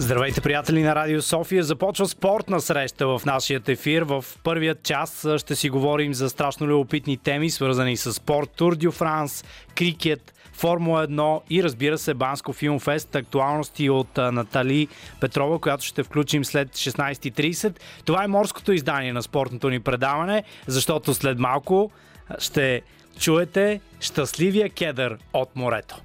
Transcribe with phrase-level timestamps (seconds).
[0.00, 1.64] Здравейте, приятели на Радио София.
[1.64, 4.02] Започва спортна среща в нашия ефир.
[4.02, 8.90] В първият час ще си говорим за страшно любопитни теми, свързани с спорт, Тур Дю
[8.90, 14.88] Франс, крикет, Формула 1 и разбира се Банско Филмфест, актуалности от Натали
[15.20, 17.78] Петрова, която ще включим след 16.30.
[18.04, 21.90] Това е морското издание на спортното ни предаване, защото след малко
[22.38, 22.82] ще
[23.18, 26.00] чуете щастливия кедър от морето.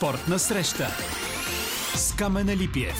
[0.00, 0.86] Спортна среща
[1.94, 2.96] с Камена Липиев.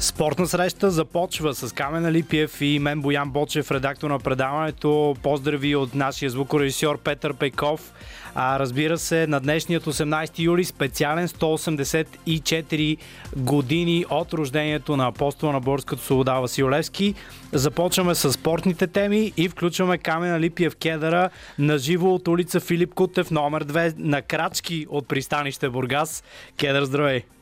[0.00, 5.16] Спортна среща започва с Камена Липиев и мен Боян Бочев, редактор на предаването.
[5.22, 7.92] Поздрави от нашия звукорежисьор Петър Пейков.
[8.34, 12.96] А разбира се, на днешният 18 юли специален 184
[13.36, 17.14] години от рождението на апостола на Борската свобода Василевски.
[17.52, 23.30] Започваме с спортните теми и включваме Камена Липиев кедъра на живо от улица Филип Кутев,
[23.30, 26.24] номер 2 на крачки от пристанище Бургас.
[26.56, 27.33] Кедър, здравей!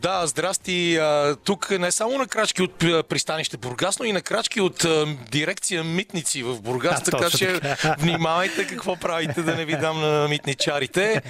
[0.00, 1.00] Да, здрасти.
[1.44, 4.86] Тук не само на крачки от пристанище Бургас, но и на крачки от
[5.30, 7.60] дирекция Митници в Бургас, а, така че
[7.98, 11.22] внимавайте какво правите да не ви дам на митничарите.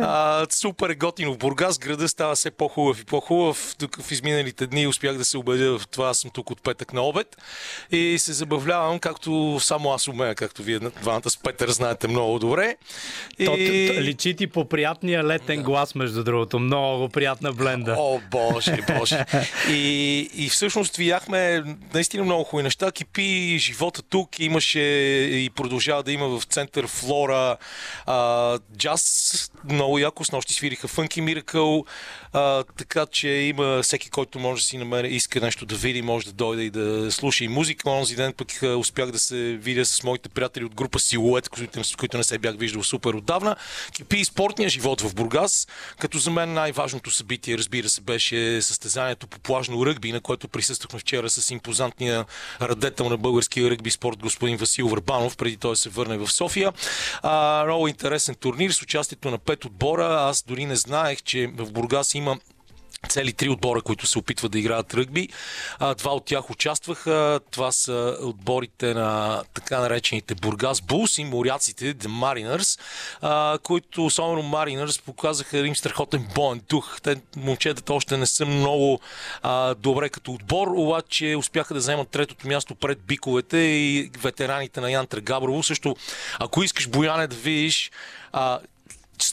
[0.00, 3.76] А, супер готино в Бургас, града става все по-хубав и по-хубав.
[3.78, 6.92] Тук в изминалите дни успях да се убедя в това, аз съм тук от петък
[6.92, 7.36] на обед
[7.90, 12.76] и се забавлявам, както само аз умея, както вие двамата с Петър знаете много добре.
[13.38, 13.44] И...
[13.46, 13.56] То,
[14.00, 16.58] личи ти по приятния летен глас, между другото.
[16.58, 17.93] Много приятна бленда.
[17.98, 19.24] О, боже, боже.
[19.70, 21.62] И, и всъщност видяхме
[21.94, 22.92] наистина много хубави неща.
[22.92, 24.40] Кипи живота тук.
[24.40, 24.80] Имаше
[25.30, 27.56] и продължава да има в център Флора
[28.06, 29.52] а, джаз.
[29.70, 30.24] Много яко.
[30.24, 31.84] С нощи свириха Funky Miracle.
[32.36, 36.26] А, така че има всеки, който може да си намери, иска нещо да види, може
[36.26, 37.90] да дойде и да слуша и музика.
[37.90, 42.16] Онзи ден пък успях да се видя с моите приятели от група Силует, които, които
[42.16, 43.56] не се бях виждал супер отдавна.
[43.92, 45.68] Кипи и спортния живот в Бургас,
[45.98, 50.98] като за мен най-важното събитие, разбира се, беше състезанието по плажно ръгби, на което присъствахме
[50.98, 52.24] вчера с импозантния
[52.60, 56.72] радетел на българския ръгби спорт господин Васил Върбанов, преди той се върне в София.
[57.22, 60.06] А, много интересен турнир с участието на пет отбора.
[60.06, 62.23] Аз дори не знаех, че в Бургас има
[63.08, 65.28] цели три отбора, които се опитват да играят ръгби.
[65.98, 67.40] Два от тях участваха.
[67.50, 72.80] Това са отборите на така наречените Бургас Булс и моряците, The Mariners,
[73.58, 77.00] които особено Mariners показаха един страхотен боен дух.
[77.02, 79.00] Те момчетата още не са много
[79.42, 84.90] а, добре като отбор, обаче успяха да вземат третото място пред биковете и ветераните на
[84.90, 85.62] Янтра Габрово.
[85.62, 85.96] Също,
[86.38, 87.90] ако искаш Бояне да видиш
[88.32, 88.58] а,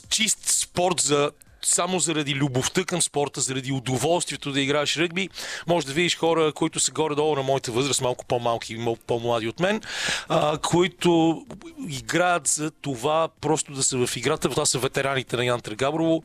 [0.09, 1.31] чист спорт за
[1.63, 5.29] само заради любовта към спорта, заради удоволствието да играеш ръгби,
[5.67, 9.81] може да видиш хора, които са горе-долу на моята възраст, малко по-малки по-млади от мен,
[10.29, 11.45] а, които
[11.87, 14.49] играят за това просто да са в играта.
[14.49, 16.23] Това са ветераните на Ян Трегаброво,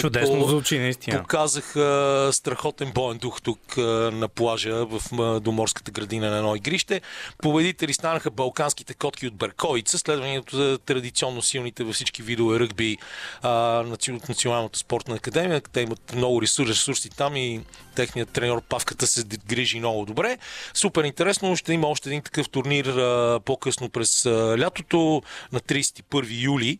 [0.00, 1.22] Чудесно звучи, наистина.
[1.22, 3.76] Показаха страхотен боен дух тук
[4.12, 5.00] на плажа в
[5.40, 7.00] доморската градина на едно игрище.
[7.38, 12.98] Победители станаха балканските котки от Берковица, следвани от традиционно силните във всички видове ръгби
[14.12, 15.60] от Националната спортна академия.
[15.72, 17.60] Те имат много ресурси, ресурси там и
[17.94, 20.38] техният треньор Павката се грижи много добре.
[20.74, 22.84] Супер интересно, ще има още един такъв турнир
[23.44, 26.78] по-късно през лятото на 31 юли.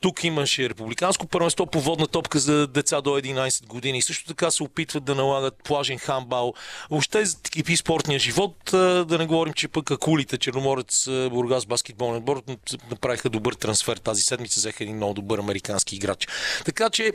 [0.00, 4.02] Тук имаше републиканско първенство по водна топка за деца до 11 години.
[4.02, 6.54] Също така се опитват да налагат плажен хамбал.
[6.90, 12.42] Въобще за такива спортния живот, да не говорим, че пък акулите, Черноморец, Бургас, баскетболен отбор
[12.90, 16.28] направиха добър трансфер тази седмица, взеха един много добър американски играч.
[16.64, 17.12] Така че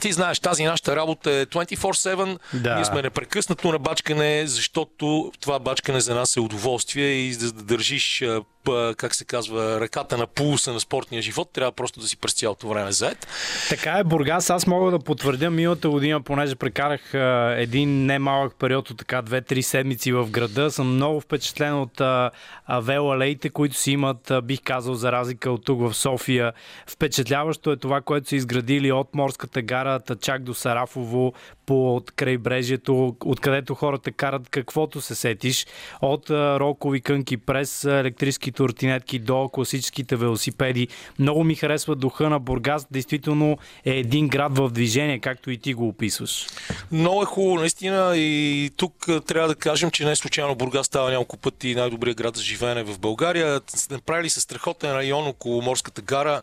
[0.00, 2.38] ти знаеш, тази нашата работа е 24-7.
[2.54, 2.74] Да.
[2.74, 8.24] Ние сме непрекъснато на бачкане, защото това бачкане за нас е удоволствие и да държиш
[8.96, 12.68] как се казва, ръката на пулса на спортния живот, трябва просто да си през цялото
[12.68, 13.26] време заед.
[13.68, 18.90] Така е, Бургас, аз мога да потвърдя миналата година, понеже прекарах а, един немалък период
[18.90, 20.70] от така 2-3 седмици в града.
[20.70, 22.30] Съм много впечатлен от а,
[23.50, 26.52] които си имат, бих казал, за разлика от тук в София.
[26.86, 31.32] Впечатляващо е това, което са изградили от морската гара чак до Сарафово,
[31.66, 35.66] по крайбрежието, откъдето хората карат каквото се сетиш.
[36.02, 40.88] От рокови кънки през електрически туртинетки до класическите велосипеди.
[41.18, 42.86] Много ми харесва духа на Бургас.
[42.90, 46.46] Действително е един град в движение, както и ти го описваш.
[46.92, 48.16] Много е хубаво, наистина.
[48.16, 48.92] И тук
[49.26, 52.98] трябва да кажем, че не случайно Бургас става няколко пъти най-добрият град за живеене в
[52.98, 53.60] България.
[53.90, 56.42] Направили се страхотен район около морската гара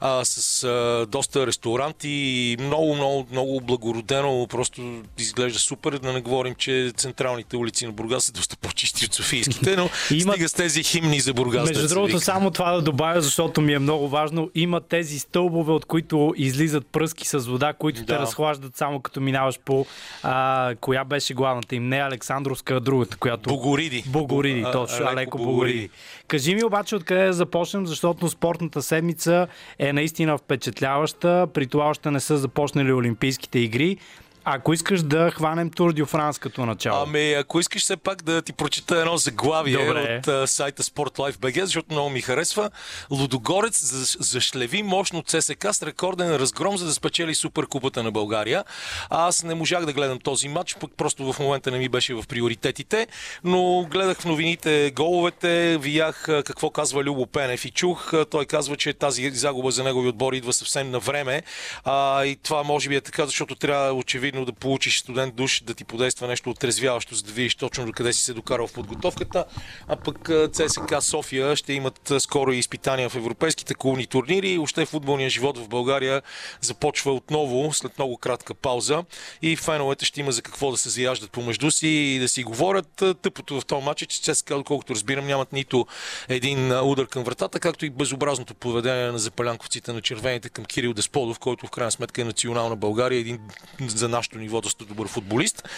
[0.00, 5.92] а, с а, доста ресторанти и много, много, много благородено просто просто изглежда супер.
[5.92, 10.32] Да не говорим, че централните улици на Бургас са доста по-чисти от Софийските, но Имат-
[10.32, 11.68] стига с тези химни за Бургас.
[11.68, 12.20] Между се другото, вика.
[12.20, 14.50] само това да добавя, защото ми е много важно.
[14.54, 18.18] Има тези стълбове, от които излизат пръски с вода, които те Да.
[18.18, 19.86] разхлаждат само като минаваш по...
[20.22, 21.88] А, коя беше главната им?
[21.88, 23.48] Не Александровска, а другата, която...
[23.48, 24.04] Богориди.
[24.06, 24.96] Богориди, А- точно.
[24.96, 25.90] Алеко Алеко Богориди.
[26.28, 29.46] Кажи ми обаче откъде да започнем, защото спортната седмица
[29.78, 31.46] е наистина впечатляваща.
[31.46, 33.96] При това още не са започнали Олимпийските игри.
[34.44, 37.02] Ако искаш да хванем Тур Дю Франс като начало.
[37.02, 40.18] Ами, ако искаш все пак да ти прочита едно заглавие Добре.
[40.18, 42.70] от а, сайта SportLife.bg, защото много ми харесва.
[43.10, 48.64] Лудогорец за- зашлеви мощно ЦСК с рекорден разгром, за да спечели Суперкупата на България.
[49.10, 52.24] Аз не можах да гледам този матч, пък просто в момента не ми беше в
[52.28, 53.06] приоритетите,
[53.44, 58.12] но гледах в новините головете, видях какво казва Любо Пенев и чух.
[58.30, 61.42] Той казва, че тази загуба за негови отбор идва съвсем на време.
[61.84, 65.74] А, и това може би е така, защото трябва очевидно да получиш студент душ, да
[65.74, 69.44] ти подейства нещо отрезвяващо, за да видиш точно до къде си се докарал в подготовката.
[69.88, 74.58] А пък ЦСК София ще имат скоро и изпитания в европейските клубни турнири.
[74.58, 76.22] Още футболният живот в България
[76.60, 79.04] започва отново след много кратка пауза
[79.42, 83.02] и феновете ще има за какво да се заяждат помежду си и да си говорят.
[83.22, 85.86] Тъпото в този матч е, че ЦСКА, доколкото разбирам, нямат нито
[86.28, 91.38] един удар към вратата, както и безобразното поведение на запалянковците на червените към Кирил Десподов,
[91.38, 93.38] който в крайна сметка е национална България, един
[93.86, 95.68] за нашето ниво доста добър футболист.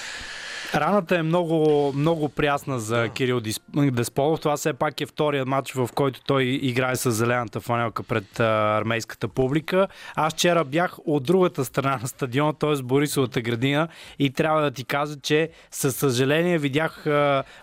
[0.74, 4.40] Раната е много, много прясна за Кирил Дис- Десполов.
[4.40, 9.28] Това все пак е вторият матч, в който той играе с зелената фанелка пред армейската
[9.28, 9.88] публика.
[10.14, 12.82] Аз вчера бях от другата страна на стадиона, т.е.
[12.82, 13.88] Борисовата градина
[14.18, 17.06] и трябва да ти кажа, че със съжаление видях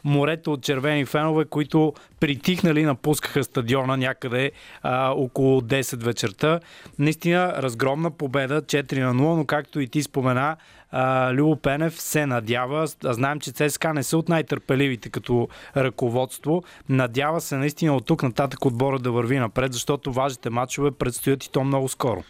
[0.03, 4.51] морето от червени фенове, които притихнали напускаха стадиона някъде
[4.81, 6.59] а, около 10 вечерта.
[6.99, 10.57] Наистина разгромна победа 4 на 0, но както и ти спомена,
[10.91, 12.87] а, Любо Пенев се надява.
[13.03, 15.47] Знаем, че ЦСКА не са от най-търпеливите като
[15.77, 16.63] ръководство.
[16.89, 21.51] Надява се наистина от тук нататък отбора да върви напред, защото важните матчове предстоят и
[21.51, 22.23] то много скоро.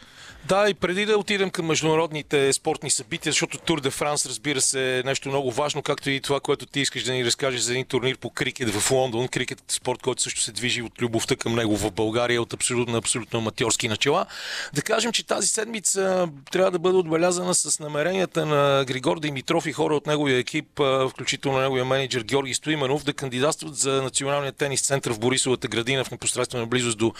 [0.50, 5.00] Да, и преди да отидем към международните спортни събития, защото Тур де Франс, разбира се,
[5.00, 7.86] е нещо много важно, както и това, което ти искаш да ни разкажеш за един
[7.86, 9.28] турнир по крикет в Лондон.
[9.28, 12.98] Крикет е спорт, който също се движи от любовта към него в България, от абсолютно,
[12.98, 14.26] абсолютно аматьорски начала.
[14.74, 19.72] Да кажем, че тази седмица трябва да бъде отбелязана с намеренията на Григор Димитров и
[19.72, 25.14] хора от неговия екип, включително неговия менеджер Георги Стоименов, да кандидатстват за Националния тенис център
[25.14, 27.14] в Борисовата градина в непосредствена близост до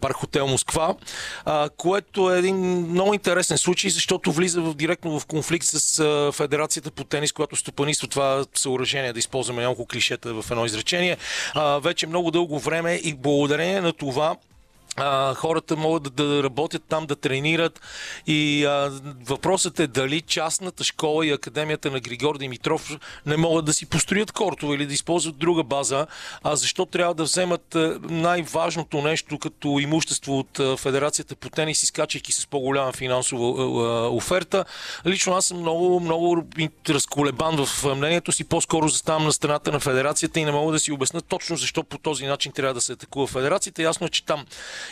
[0.00, 0.94] парк Хотел Москва,
[1.76, 6.90] което е един много интересен случай, защото влиза в, директно в конфликт с а, Федерацията
[6.90, 11.16] по тенис, която стопаниства това съоръжение, да използваме няколко клишета в едно изречение.
[11.54, 14.36] А, вече много дълго време и благодарение на това
[15.36, 17.80] хората могат да, да работят там, да тренират
[18.26, 18.90] и а,
[19.24, 22.90] въпросът е дали частната школа и академията на Григор Димитров
[23.26, 26.06] не могат да си построят кортове или да използват друга база,
[26.42, 32.46] а защо трябва да вземат най-важното нещо като имущество от Федерацията по тенис, изкачайки с
[32.46, 34.64] по-голяма финансова оферта.
[35.06, 36.44] Лично аз съм много, много
[36.88, 40.92] разколебан в мнението си, по-скоро заставам на страната на Федерацията и не мога да си
[40.92, 43.82] обясня точно защо по този начин трябва да се атакува Федерацията.
[43.82, 44.44] Ясно е, че там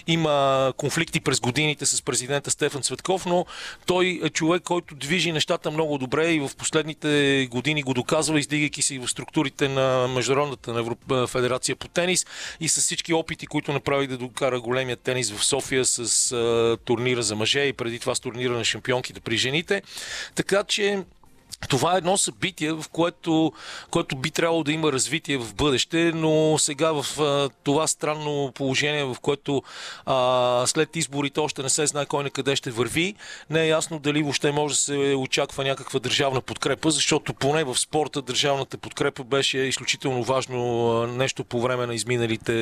[0.06, 3.46] има конфликти през годините с президента Стефан Цветков, но
[3.86, 8.82] той е човек, който движи нещата много добре и в последните години го доказва, издигайки
[8.82, 10.98] се и в структурите на Международната на Европ...
[11.28, 12.26] федерация по тенис
[12.60, 17.22] и с всички опити, които направи да докара големия тенис в София с а, турнира
[17.22, 19.82] за мъже и преди това с турнира на шампионките при жените.
[20.34, 21.04] Така че
[21.68, 23.52] това е едно събитие, в което,
[23.90, 29.04] което би трябвало да има развитие в бъдеще, но сега в а, това странно положение,
[29.04, 29.62] в което
[30.06, 33.14] а, след изборите още не се знае кой на къде ще върви,
[33.50, 37.78] не е ясно дали въобще може да се очаква някаква държавна подкрепа, защото поне в
[37.78, 42.52] спорта държавната подкрепа беше изключително важно нещо по време на изминалите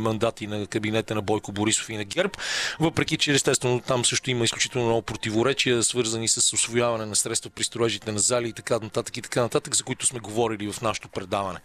[0.00, 2.32] мандати на кабинета на Бойко Борисов и на ГЕРБ,
[2.80, 7.64] въпреки че естествено там също има изключително много противоречия, свързани с освояване на средства при
[7.64, 11.08] строежите на зали и така нататък и така нататък, за които сме говорили в нашото
[11.08, 11.58] предаване.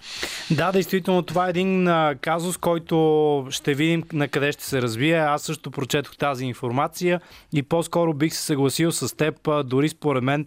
[0.52, 1.90] Да, действително това е един
[2.22, 5.16] казус, който ще видим на къде ще се развие.
[5.16, 7.22] Аз също прочетох тази информация
[7.54, 9.50] и по-скоро бих се съгласил с теб.
[9.66, 10.46] Дори според мен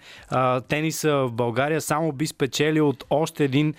[0.69, 3.75] тениса в България само би спечелил от още един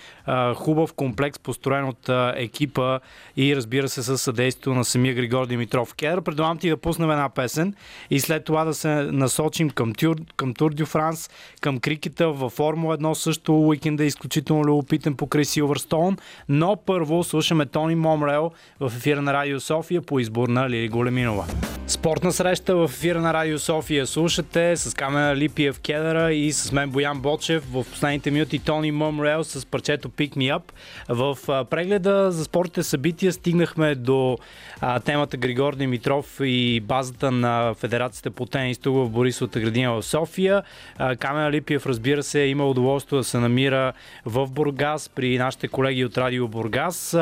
[0.56, 3.00] хубав комплекс, построен от екипа
[3.38, 5.94] и разбира се със съдействието на самия Григор Димитров.
[5.94, 7.76] Кедър, предлагам ти да пуснем една песен
[8.10, 11.30] и след това да се насочим към Тур, към Тур Дю Франс,
[11.62, 16.18] към крикета в във Формула 1 също уикенда е изключително любопитен покрай Силвърстоун,
[16.50, 21.46] но първо слушаме Тони Момрел в ефира на Радио София по избор на Лили Големинова.
[21.88, 26.90] Спортна среща в ефира на Радио София слушате с Камена Липиев Кедъра и с мен
[26.90, 30.62] Боян Бочев в последните минути Тони Момрел с парчето Pick Me Up.
[31.10, 34.38] В прегледа за спортните събития стигнахме до
[34.82, 40.04] а, темата Григор Димитров и базата на Федерацията по тенис тук в Борисовата градина в
[40.04, 40.64] София.
[40.98, 43.94] А, Камена Липиев, разбира се, има удоволствие да се намира
[44.26, 47.18] в Бургас при нашите колеги от Радио Бургас.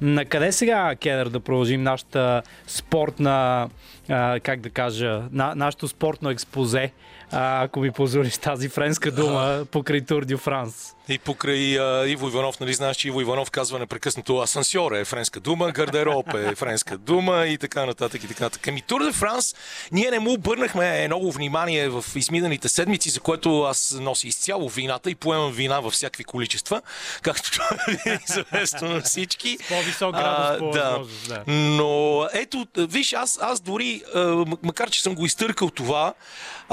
[0.00, 3.68] На къде сега, Кедър, да продължим нашата спортна,
[4.42, 6.92] как да кажа, на, нашето спортно експозе,
[7.32, 10.94] а, ако ми позволиш тази френска дума, покрай Тур Дю Франс.
[11.08, 15.40] И покрай а, Иво Иванов, нали знаеш, че Иво Иванов казва непрекъснато асансьор е френска
[15.40, 18.68] дума, гардероб е френска дума и така нататък и така нататък.
[18.68, 19.54] Ами Тур де Франс,
[19.92, 25.10] ние не му обърнахме много внимание в изминалите седмици, за което аз нося изцяло вината
[25.10, 26.82] и поемам вина във всякакви количества,
[27.22, 27.50] както
[28.06, 29.58] е известно на всички.
[29.68, 30.98] По-висок градус, по да.
[31.28, 31.44] да.
[31.46, 34.02] Но ето, виж, аз, аз дори,
[34.62, 36.14] макар че съм го изтъркал това,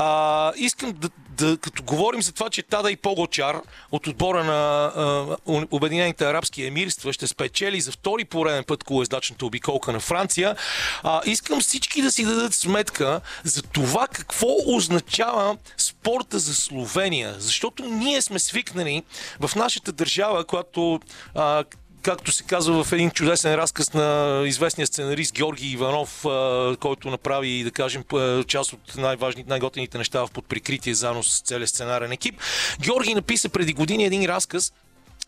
[0.02, 4.92] а, искам да, да, като говорим за това, че Тада и Погочар от отбора на
[4.96, 5.38] а,
[5.72, 10.56] Обединените арабски емирства ще спечели за втори пореден път колездачната обиколка на Франция,
[11.04, 17.36] а, искам всички да си дадат сметка за това какво означава спорта за Словения.
[17.38, 19.04] Защото ние сме свикнали
[19.40, 21.00] в нашата държава, която
[21.36, 21.64] а,
[22.02, 26.26] както се казва в един чудесен разказ на известния сценарист Георги Иванов,
[26.80, 28.04] който направи, да кажем,
[28.48, 32.42] част от най-важните, най-готените неща в подприкритие заедно с целият сценарен екип.
[32.82, 34.74] Георги написа преди години един разказ,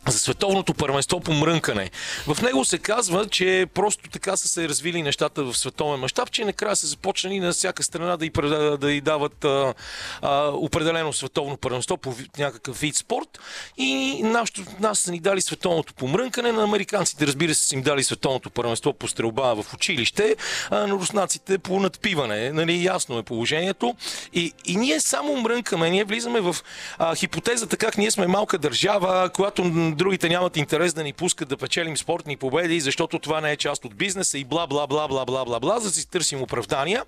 [0.07, 1.91] за световното първенство по мрънкане.
[2.27, 6.45] В него се казва, че просто така са се развили нещата в световен мащаб, че
[6.45, 8.31] накрая са започнали на всяка страна да й,
[8.77, 9.73] да й дават а,
[10.21, 13.39] а, определено световно първенство по някакъв вид спорт.
[13.77, 17.81] И нашото, нас са ни дали световното по мрънкане, на американците разбира се са им
[17.81, 20.35] дали световното първенство по стрелба в училище,
[20.69, 22.51] а на руснаците по надпиване.
[22.51, 23.95] Нали, ясно е положението.
[24.33, 26.55] И, и ние само мрънкаме, ние влизаме в
[26.97, 31.57] а, хипотезата как ние сме малка държава, която другите нямат интерес да ни пускат да
[31.57, 35.25] печелим спортни победи, защото това не е част от бизнеса и бла бла бла бла
[35.25, 37.03] бла бла бла, за да си търсим оправдания.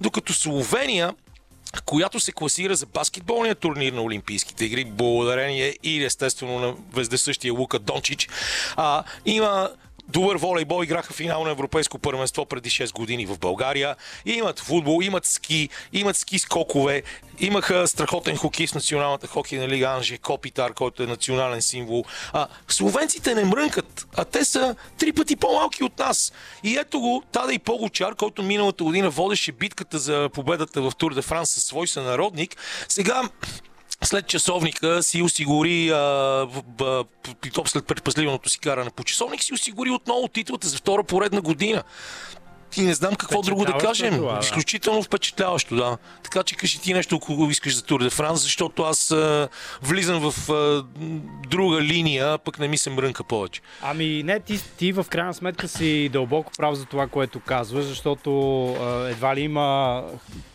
[0.00, 1.14] Докато Словения
[1.84, 7.78] която се класира за баскетболния турнир на Олимпийските игри, благодарение и естествено на вездесъщия Лука
[7.78, 8.28] Дончич.
[8.76, 9.70] А, има
[10.08, 13.96] добър волейбол, играха финал на Европейско първенство преди 6 години в България.
[14.26, 17.02] И имат футбол, имат ски, имат ски скокове,
[17.40, 22.04] имаха страхотен хокей в Националната хокейна лига Анже Копитар, който е национален символ.
[22.32, 26.32] А, словенците не мрънкат, а те са три пъти по-малки от нас.
[26.62, 31.14] И ето го Тада и Погочар, който миналата година водеше битката за победата в Тур
[31.14, 32.56] де Франс със свой сънародник.
[32.88, 33.22] Сега
[34.02, 35.96] след часовника си осигури, а,
[36.80, 37.04] а,
[37.66, 41.82] след предпазливаното си каране по часовник, си осигури отново титлата за втора поредна година
[42.76, 44.14] и не знам какво друго да кажем.
[44.14, 44.38] Това, да.
[44.38, 45.98] Изключително впечатляващо, да.
[46.22, 49.48] Така че кажи ти нещо, ако искаш за Тур де Франс, защото аз а,
[49.82, 50.84] влизам в а,
[51.48, 53.60] друга линия, пък не ми се мрънка повече.
[53.82, 58.66] Ами не, ти, ти в крайна сметка си дълбоко прав за това, което казваш, защото
[58.72, 60.02] а, едва ли има,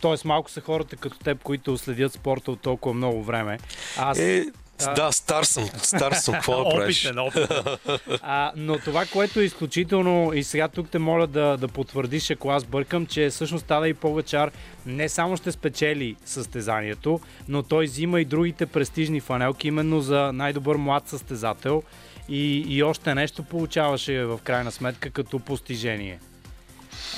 [0.00, 0.14] т.е.
[0.24, 3.58] малко са хората като теб, които следят спорта от толкова много време.
[3.96, 4.18] Аз...
[4.18, 4.46] Е,
[4.96, 7.06] да, стар съм, стар съм, какво да правиш?
[7.06, 7.78] Опитен, опитен.
[8.22, 12.50] А, но това, което е изключително, и сега тук те моля да, да потвърдиш, ако
[12.50, 14.50] аз бъркам, че всъщност Тада и Погачар
[14.86, 20.76] не само ще спечели състезанието, но той взима и другите престижни фанелки, именно за най-добър
[20.76, 21.82] млад състезател
[22.28, 26.18] и, и още нещо получаваше в крайна сметка като постижение.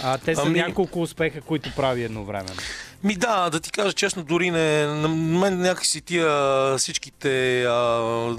[0.03, 0.59] А, те са ами...
[0.59, 2.61] няколко успеха, които прави едновременно.
[3.05, 8.37] Ми да, да ти кажа честно, дори не, на мен някакси тия всичките а,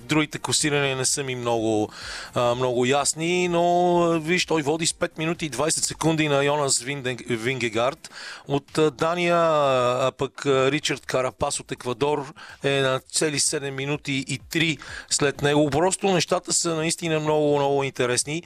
[0.00, 1.90] другите класирания не са ми много,
[2.34, 6.80] а, много ясни, но виж, той води с 5 минути и 20 секунди на Йонас
[7.28, 8.10] Вингегард.
[8.48, 14.78] От Дания, а пък Ричард Карапас от Еквадор е на цели 7 минути и 3
[15.10, 15.70] след него.
[15.70, 18.42] Просто нещата са наистина много, много интересни.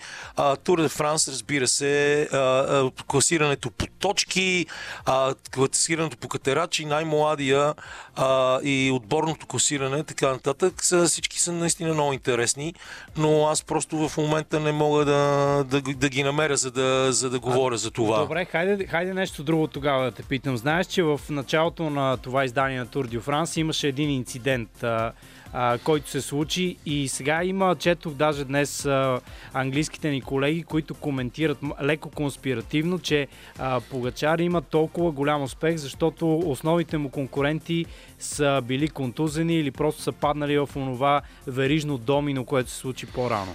[0.65, 4.67] Тур де Франс, разбира се, а, а, класирането по точки,
[5.07, 7.75] а, класирането по катерачи, най-младия
[8.17, 12.75] а, и отборното класиране, така нататък, са, всички са наистина много интересни,
[13.17, 17.31] но аз просто в момента не мога да, да, да ги намеря, за да, за
[17.31, 18.19] да говоря а, за това.
[18.19, 20.57] Добре, хайде, хайде нещо друго тогава да те питам.
[20.57, 24.83] Знаеш, че в началото на това издание на Тур Дю Франс имаше един инцидент.
[24.83, 25.13] А,
[25.53, 26.77] а, който се случи.
[26.87, 29.21] И сега има, четох даже днес а,
[29.55, 33.27] английските ни колеги, които коментират леко конспиративно, че
[33.59, 37.87] а, Погачар има толкова голям успех, защото основните му конкуренти
[38.19, 43.55] са били контузени или просто са паднали в онова верижно домино, което се случи по-рано.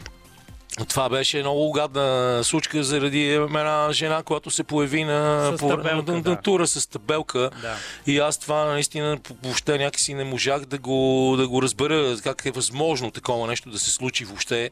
[0.87, 6.21] Това беше много гадна случка заради една жена, която се появи на, с табелка, на,
[6.25, 7.49] на, тура с табелка.
[7.61, 7.75] Да.
[8.07, 12.51] И аз това наистина въобще някакси не можах да го, да го разбера как е
[12.51, 14.69] възможно такова нещо да се случи въобще.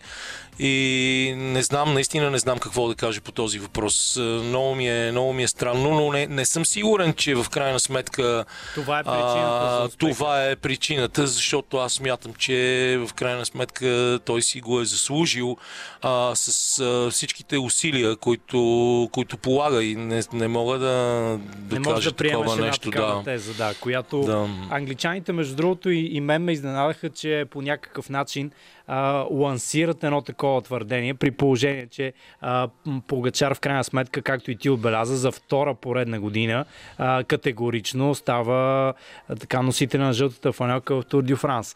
[0.60, 4.16] И не знам, наистина не знам какво да кажа по този въпрос.
[4.20, 7.80] Много ми е, много ми е странно, но не, не съм сигурен, че в крайна
[7.80, 8.46] сметка
[8.76, 9.84] това е причината.
[9.84, 14.86] А, това е причината, защото аз смятам, че в крайна сметка той си го е
[14.86, 15.58] заслужил
[16.02, 21.82] а, с а, всичките усилия, които, които полага и не, не мога да, да не
[21.82, 22.90] кажа да такова нещо.
[22.92, 23.22] Да.
[23.24, 24.50] Теза, да, която да.
[24.70, 28.52] англичаните, между другото, и, и мен ме изненадаха, че по някакъв начин
[28.88, 32.70] а, лансират едно такова твърдение, при положение, че а,
[33.08, 36.66] Погачар в крайна сметка, както и ти отбеляза, за втора поредна година
[36.98, 38.94] а, категорично става
[39.30, 41.76] а, така носител на жълтата фанелка в Тур Дю Франс.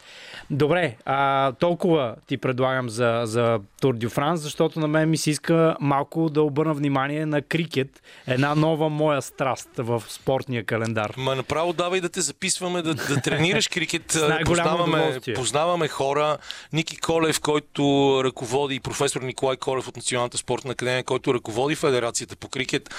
[0.49, 5.29] Добре, а, толкова ти предлагам за, за Тур Дю Франс, защото на мен ми се
[5.29, 11.13] иска малко да обърна внимание на крикет, една нова моя страст в спортния календар.
[11.17, 14.17] Ма направо давай да те записваме да, да тренираш крикет.
[14.45, 16.37] познаваме, познаваме хора.
[16.73, 22.35] Ники Колев, който ръководи, и професор Николай Колев от Националната спортна академия, който ръководи Федерацията
[22.35, 22.89] по крикет,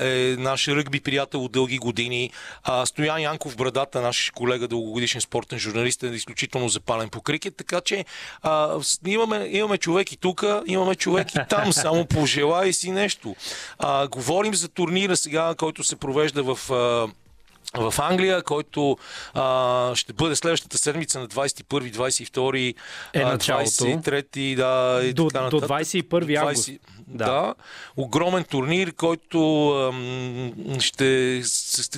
[0.00, 2.30] е наш ръгби приятел от дълги години.
[2.84, 8.04] Стоян Янков Брадата, наш колега, дългогодишен спортен журналист, е изключително запален по крикет, така че
[8.42, 13.36] а, имаме, имаме човек и тук, имаме човек и там, само пожелай си нещо.
[13.78, 17.08] А, говорим за турнира сега, който се провежда в а,
[17.74, 18.96] в Англия, който
[19.34, 22.74] а, ще бъде следващата седмица на 21-22,
[23.12, 25.68] е 23 да, и до, така нататък.
[25.68, 26.68] До 21 август.
[26.68, 27.24] 20, да.
[27.24, 27.54] да.
[27.96, 31.42] Огромен турнир, който ам, ще,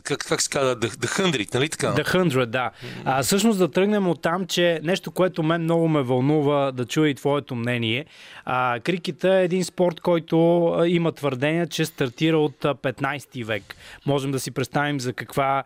[0.03, 1.95] как, как се казва, The, the 100, нали така?
[1.95, 2.71] The 100, да.
[3.05, 7.11] А, всъщност да тръгнем от там, че нещо, което мен много ме вълнува да чуя
[7.11, 8.05] и твоето мнение.
[8.45, 13.77] А, крикета е един спорт, който има твърдение, че стартира от 15 век.
[14.07, 15.60] Можем да си представим за каква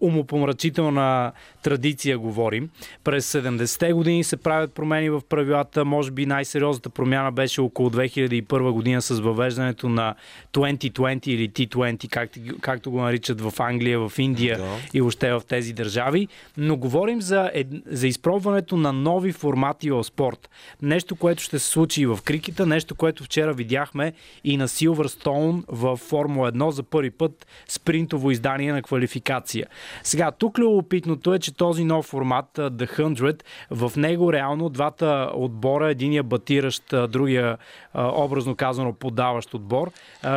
[0.00, 2.70] умопомрачителна традиция говорим.
[3.04, 5.84] През 70-те години се правят промени в правилата.
[5.84, 10.14] Може би най-сериозната промяна беше около 2001 година с въвеждането на
[10.52, 14.76] 2020 или T20, както, както го наричат в Англия, в Индия да.
[14.94, 16.28] и въобще в тези държави.
[16.56, 17.50] Но говорим за,
[17.86, 20.50] за изпробването на нови формати в спорт.
[20.82, 24.12] Нещо, което ще се случи и в крикета, нещо, което вчера видяхме
[24.44, 29.65] и на Silverstone в Формула 1 за първи път спринтово издание на квалификация.
[30.02, 35.90] Сега, тук любопитното е, че този нов формат, The 100, в него реално двата отбора,
[35.90, 37.58] единия батиращ, другия
[37.94, 39.90] образно казано подаващ отбор,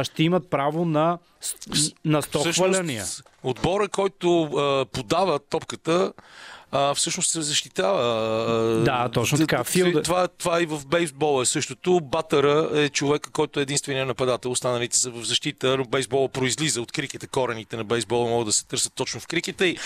[0.04, 1.18] ще имат право на,
[2.06, 3.06] на 100 хваляния.
[3.44, 4.50] Отбора, който
[4.92, 6.14] подава топката,
[6.72, 8.02] а, всъщност се защитава.
[8.86, 9.64] Да, точно така.
[9.64, 10.02] Филда...
[10.02, 12.00] Това, това и в бейсбола е същото.
[12.00, 14.52] Батъра е човека, който е единствения нападател.
[14.52, 15.78] Останалите са в защита.
[15.78, 17.28] Но бейсбола произлиза от крикета.
[17.28, 19.68] Корените на бейсбола могат да се търсят точно в крикета.
[19.68, 19.78] И,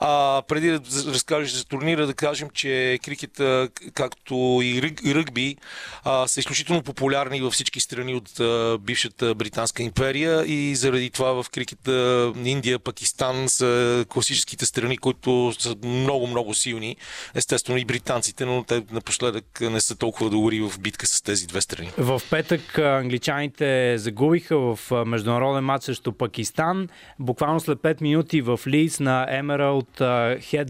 [0.00, 5.56] а, преди да разкажеш за турнира, да кажем, че крикета, както и, ръг, и ръгби,
[6.04, 11.42] а, са изключително популярни във всички страни от а, бившата Британска империя и заради това
[11.42, 16.96] в крикета Индия, Пакистан са класическите страни, които са много много, силни.
[17.34, 21.60] Естествено и британците, но те напоследък не са толкова добри в битка с тези две
[21.60, 21.90] страни.
[21.98, 26.88] В петък англичаните загубиха в международен матч срещу Пакистан.
[27.18, 30.02] Буквално след 5 минути в Лийс на Емералд
[30.40, 30.68] Хед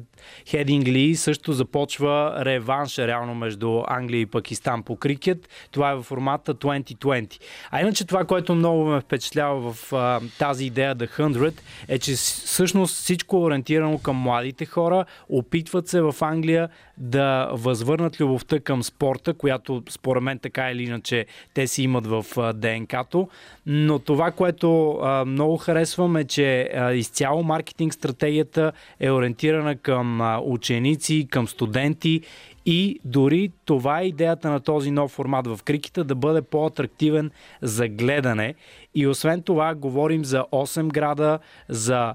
[0.49, 5.49] Хединг Ли също започва реванш реално между Англия и Пакистан по крикет.
[5.71, 7.41] Това е в формата 2020.
[7.71, 11.53] А иначе това, което много ме впечатлява в а, тази идея The 100
[11.89, 15.05] е, че всъщност всичко е ориентирано към младите хора.
[15.29, 21.27] Опитват се в Англия да възвърнат любовта към спорта, която според мен така или иначе
[21.55, 23.29] те си имат в ДНК-то.
[23.67, 30.16] Но това, което а, много харесвам е, че а, изцяло маркетинг стратегията е ориентирана към
[30.45, 32.21] ученици, към студенти
[32.67, 37.31] и дори това е идеята на този нов формат в крикета да бъде по-атрактивен
[37.63, 38.55] за гледане.
[38.95, 42.15] И освен това говорим за 8 града, за,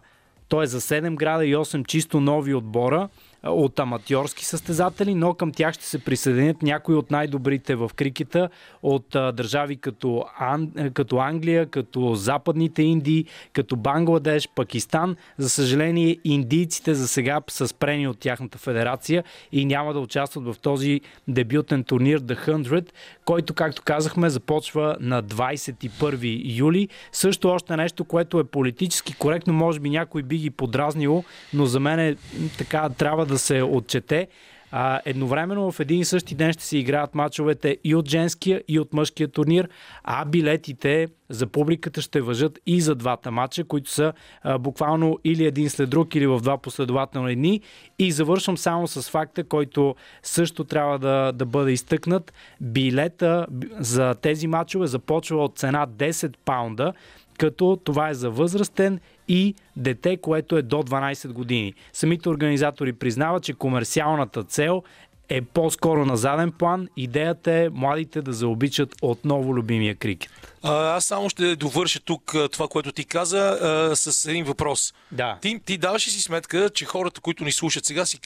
[0.50, 0.66] т.е.
[0.66, 3.10] за 7 града и 8 чисто нови отбора
[3.44, 8.50] от аматьорски състезатели, но към тях ще се присъединят някои от най-добрите в крикета
[8.84, 10.72] от държави като, Ан...
[10.94, 15.16] като Англия, като Западните Индии, като Бангладеш, Пакистан.
[15.38, 20.56] За съжаление, индийците за сега са спрени от тяхната федерация и няма да участват в
[20.62, 22.90] този дебютен турнир The 100,
[23.26, 26.90] който, както казахме, започва на 21 юли.
[27.12, 31.24] Също още нещо, което е политически коректно, може би някой би ги подразнило,
[31.54, 32.16] но за мен е,
[32.58, 34.28] така трябва да се отчете.
[34.72, 38.80] А, едновременно в един и същи ден ще се играят мачовете и от женския, и
[38.80, 39.70] от мъжкия турнир,
[40.04, 44.14] а билетите за публиката ще въжат и за двата матча, които са
[44.44, 47.62] а, буквално или един след друг, или в два последователни дни.
[48.00, 52.34] И завършвам само с факта, който също трябва да, да бъде изтъкнат.
[52.62, 53.48] Билета
[53.80, 56.94] за тези матчове започва от цена 10 паунда,
[57.42, 61.74] като това е за възрастен и дете, което е до 12 години.
[61.94, 64.84] Самите организатори признават, че комерциалната цел
[65.30, 66.88] е по-скоро на заден план.
[66.98, 70.32] Идеята е младите да заобичат отново любимия крикет.
[70.64, 74.94] А, аз само ще довърша тук това, което ти каза, а, с един въпрос.
[75.12, 75.38] Да.
[75.42, 78.20] Ти, ти даваш си сметка, че хората, които ни слушат сега, си,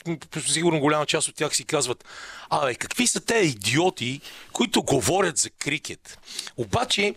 [0.47, 2.05] сигурно голяма част от тях си казват,
[2.49, 6.19] абе, какви са те идиоти, които говорят за крикет?
[6.57, 7.13] Обаче,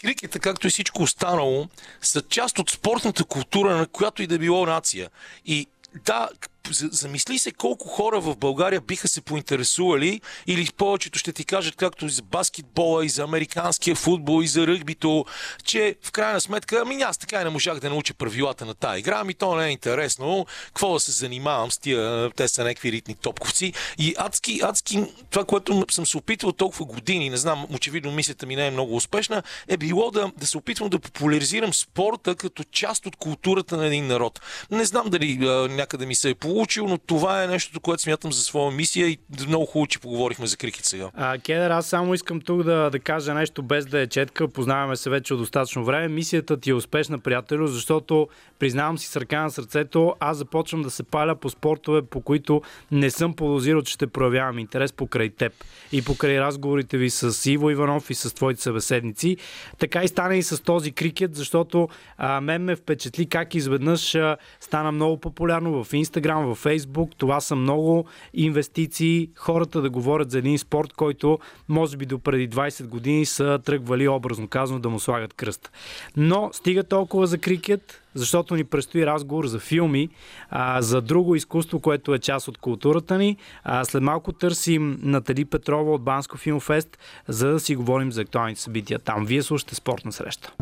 [0.00, 1.68] крикета, както и всичко останало,
[2.00, 5.10] са част от спортната култура на която и да било нация.
[5.46, 5.66] И
[6.04, 6.28] да,
[6.70, 12.06] замисли се колко хора в България биха се поинтересували или повечето ще ти кажат както
[12.06, 15.24] и за баскетбола, и за американския футбол, и за ръгбито,
[15.64, 19.00] че в крайна сметка, ами аз така и не можах да науча правилата на тази
[19.00, 22.92] игра, ами то не е интересно, какво да се занимавам с тия, те са някакви
[22.92, 28.12] ритни топковци и адски, адски, това, което съм се опитвал толкова години, не знам, очевидно
[28.12, 32.34] мисията ми не е много успешна, е било да, да се опитвам да популяризирам спорта
[32.34, 34.40] като част от културата на един народ.
[34.70, 35.36] Не знам дали
[35.70, 39.08] някъде ми се е получил получил, но това е нещото, което смятам за своя мисия
[39.08, 41.10] и много хубаво, че поговорихме за крикет сега.
[41.14, 44.48] А, Кедър, аз само искам тук да, да кажа нещо без да е четка.
[44.48, 46.08] Познаваме се вече от достатъчно време.
[46.08, 50.90] Мисията ти е успешна, приятелю, защото признавам си с ръка на сърцето, аз започвам да
[50.90, 55.52] се паля по спортове, по които не съм подозирал, че ще проявявам интерес покрай теб
[55.92, 59.36] и покрай разговорите ви с Иво Иванов и с твоите събеседници.
[59.78, 61.88] Така и стана и с този крикет, защото
[62.18, 67.10] а, мен ме впечатли как изведнъж а, стана много популярно в Инстаграм, във Фейсбук.
[67.16, 69.28] Това са много инвестиции.
[69.36, 74.08] Хората да говорят за един спорт, който може би до преди 20 години са тръгвали
[74.08, 75.72] образно казано да му слагат кръст.
[76.16, 80.08] Но стига толкова за крикет, защото ни предстои разговор за филми,
[80.50, 83.36] а, за друго изкуство, което е част от културата ни.
[83.64, 86.98] А, след малко търсим Натали Петрова от Банско Филмфест,
[87.28, 89.26] за да си говорим за актуалните събития там.
[89.26, 90.52] Вие слушате спортна среща.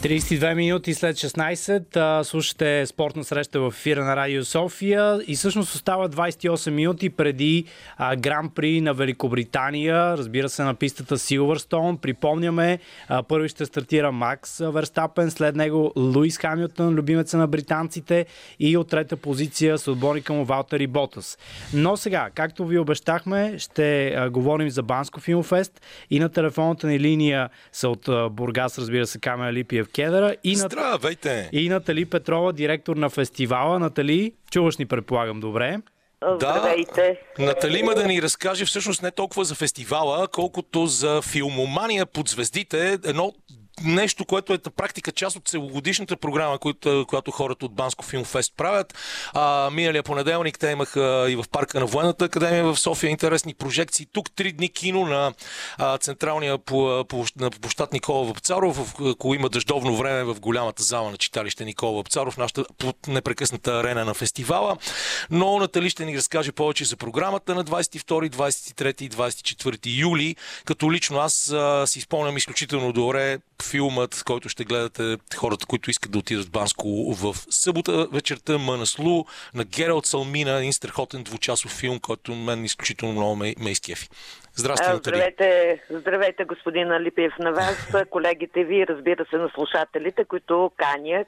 [0.00, 5.74] 32 минути след 16 а, слушате спортна среща в ефира на Радио София и всъщност
[5.74, 7.64] остава 28 минути преди
[7.96, 11.98] а, Гран При на Великобритания, разбира се на пистата Силвърстоун.
[11.98, 18.26] Припомняме, а, първи ще стартира Макс Верстапен, след него Луис Хамилтън, любимеца на британците
[18.58, 21.38] и от трета позиция с отборника му Валтери Ботас.
[21.74, 27.48] Но сега, както ви обещахме, ще говорим за Банско Филмфест и на телефонната ни линия
[27.72, 30.34] са от Бургас, разбира се, Камера Липиев Кедъра.
[30.44, 31.48] И Здравейте!
[31.52, 33.78] И Натали Петрова, директор на фестивала.
[33.78, 35.78] Натали, чуваш ни, предполагам, добре.
[36.34, 37.20] Здравейте.
[37.38, 42.28] Да, Натали има да ни разкаже всъщност не толкова за фестивала, колкото за филмомания под
[42.28, 42.98] звездите.
[43.04, 43.32] Едно
[43.84, 48.54] нещо, което е на практика част от целогодишната програма, която, която хората от Банско Филмфест
[48.56, 48.94] правят.
[49.34, 54.06] А, миналия понеделник те имаха и в парка на Военната академия в София интересни прожекции.
[54.12, 55.32] Тук три дни кино на
[55.78, 61.10] а, централния по, по, на площад Никола Вапцаров, ако има дъждовно време в голямата зала
[61.10, 62.64] на читалище Никола Вапцаров, нашата
[63.06, 64.76] непрекъсната арена на фестивала.
[65.30, 70.92] Но Натали ще ни разкаже повече за програмата на 22, 23 и 24 юли, като
[70.92, 73.38] лично аз а, си спомням изключително добре
[73.70, 79.24] филмът, който ще гледате хората, които искат да отидат в Банско в събота вечерта Манаслу
[79.54, 84.08] на Гералд Салмина, един страхотен двучасов филм, който мен изключително много ме, ме изкефи.
[84.54, 85.14] Здрасти, Натали.
[85.16, 91.26] Здравейте, здравейте, господин Алипиев, на вас, колегите ви, разбира се, на слушателите, които канях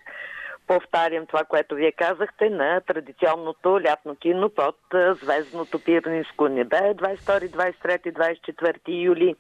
[0.73, 4.77] повтарям това, което вие казахте, на традиционното лятно кино под
[5.23, 9.35] звездното пирнинско небе 22, 23, 24 юли.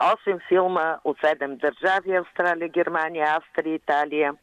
[0.00, 4.34] 8 филма от 7 държави Австралия, Германия, Австрия, Италия.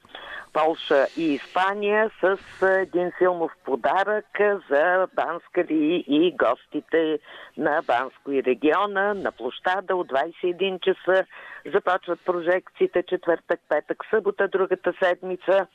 [0.54, 4.26] Полша и Испания с един филмов подарък
[4.70, 7.20] за Банскали и гостите
[7.58, 11.26] на Банско и региона на площада от 21 часа.
[11.66, 15.68] Започват прожекциите четвъртък, петък, събота, другата седмица.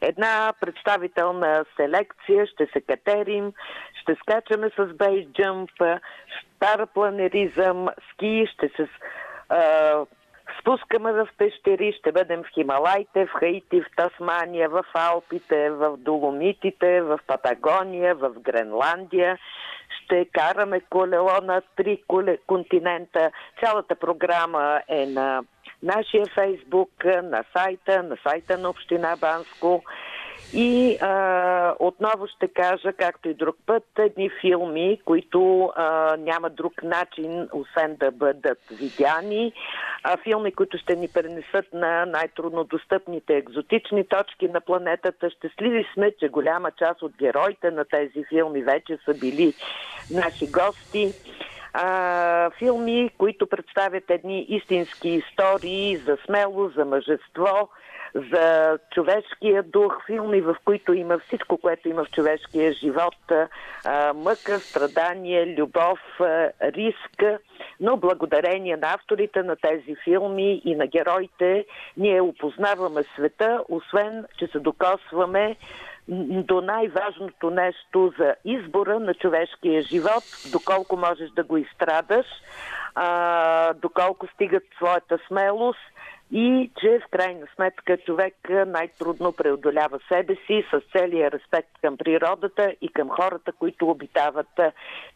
[0.00, 3.52] Една представителна селекция, ще се катерим,
[4.02, 5.70] ще скачаме с бейсджъмп,
[6.60, 8.88] парапланеризъм, ски, ще се
[10.60, 17.02] Спускаме в пещери, ще бъдем в Хималайте, в Хаити, в Тасмания, в Алпите, в Доломитите,
[17.02, 19.38] в Патагония, в Гренландия.
[20.04, 22.02] Ще караме колело на три
[22.46, 23.30] континента.
[23.60, 25.42] Цялата програма е на
[25.82, 29.82] нашия фейсбук, на сайта, на сайта на Община Банско.
[30.54, 36.82] И а, отново ще кажа, както и друг път, едни филми, които а, няма друг
[36.82, 39.52] начин, освен да бъдат видяни.
[40.02, 45.30] А, филми, които ще ни пренесат на най-трудно достъпните екзотични точки на планетата.
[45.30, 49.54] Щастливи сме, че голяма част от героите на тези филми вече са били
[50.10, 51.12] наши гости
[51.72, 57.68] а, филми, които представят едни истински истории за смелост, за мъжество,
[58.14, 63.32] за човешкия дух, филми, в които има всичко, което има в човешкия живот,
[64.14, 66.00] мъка, страдание, любов,
[66.62, 67.22] риск,
[67.80, 74.46] но благодарение на авторите на тези филми и на героите, ние опознаваме света, освен, че
[74.46, 75.56] се докосваме
[76.08, 82.26] до най-важното нещо за избора на човешкия живот, доколко можеш да го изстрадаш,
[83.74, 85.78] доколко стигат своята смелост
[86.32, 88.34] и че в крайна сметка човек
[88.66, 94.60] най-трудно преодолява себе си с целия респект към природата и към хората, които обитават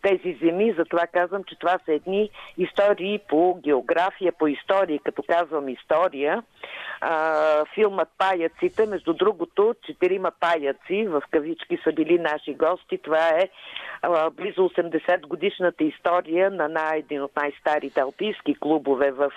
[0.03, 0.74] тези земи.
[0.79, 5.00] Затова казвам, че това са едни истории по география, по история.
[5.05, 6.42] Като казвам история,
[7.74, 12.98] филмът Паяците, между другото, четирима паяци в кавички са били наши гости.
[12.98, 13.48] Това е
[14.31, 19.33] близо 80 годишната история на най- един от най-старите алпийски клубове в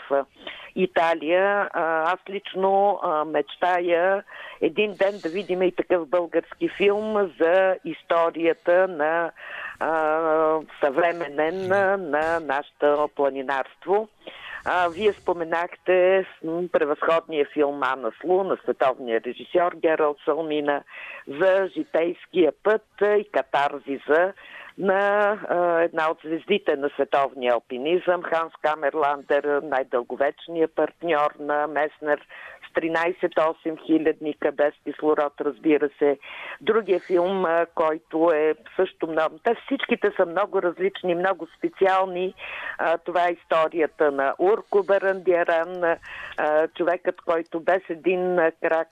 [0.76, 1.67] Италия.
[1.74, 4.24] Аз лично мечтая
[4.62, 9.32] един ден да видим и такъв български филм за историята на
[10.84, 11.68] съвременен
[12.10, 14.08] на нашето планинарство.
[14.92, 16.26] Вие споменахте
[16.72, 20.84] превъзходния филм Ана Слу на световния режисьор Гералд Салмина
[21.28, 24.34] за житейския път и катарзиза
[24.78, 25.00] на
[25.50, 32.28] а, една от звездите на световния алпинизъм, Ханс Камерландер, най-дълговечният партньор на Меснер
[32.78, 36.18] 13-8 хилядника без кислород, разбира се.
[36.62, 39.40] Другия филм, който е също много...
[39.44, 42.34] Те всичките са много различни, много специални.
[43.06, 45.98] Това е историята на Урко Барандиаран,
[46.76, 48.90] човекът, който без един крак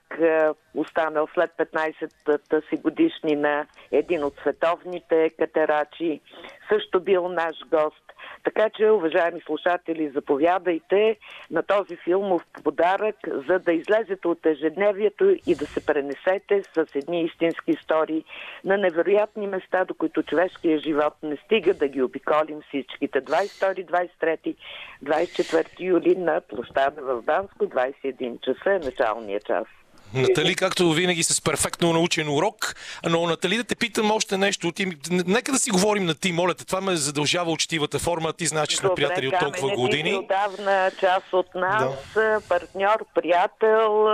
[0.76, 6.20] останал след 15-та си годишни на един от световните катерачи.
[6.68, 8.06] Също бил наш гост.
[8.44, 11.16] Така че, уважаеми слушатели, заповядайте
[11.50, 13.16] на този филмов подарък,
[13.48, 18.24] за да излезете от ежедневието и да се пренесете с едни истински истории
[18.64, 23.22] на невероятни места, до които човешкият живот не стига да ги обиколим всичките.
[23.22, 24.56] 22, 23,
[25.04, 29.66] 24 юли на площада в Банско, 21 часа е началния час.
[30.16, 32.74] Натали, както винаги с перфектно научен урок,
[33.10, 34.72] но Натали да те питам още нещо.
[34.72, 36.66] Ти, нека да си говорим на ти, моля те.
[36.66, 38.32] Това ме задължава учтивата форма.
[38.32, 40.10] Ти знаеш, че сме Добре, приятели от толкова години.
[40.10, 42.40] Ти отдавна част от нас, да.
[42.48, 44.06] партньор, приятел,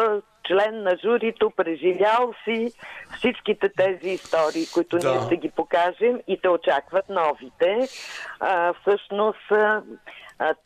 [0.48, 2.72] член на журито, преживял си
[3.18, 5.10] всичките тези истории, които Да.
[5.14, 7.88] ние ще ги покажем и те очакват новите.
[8.40, 9.52] А, всъщност,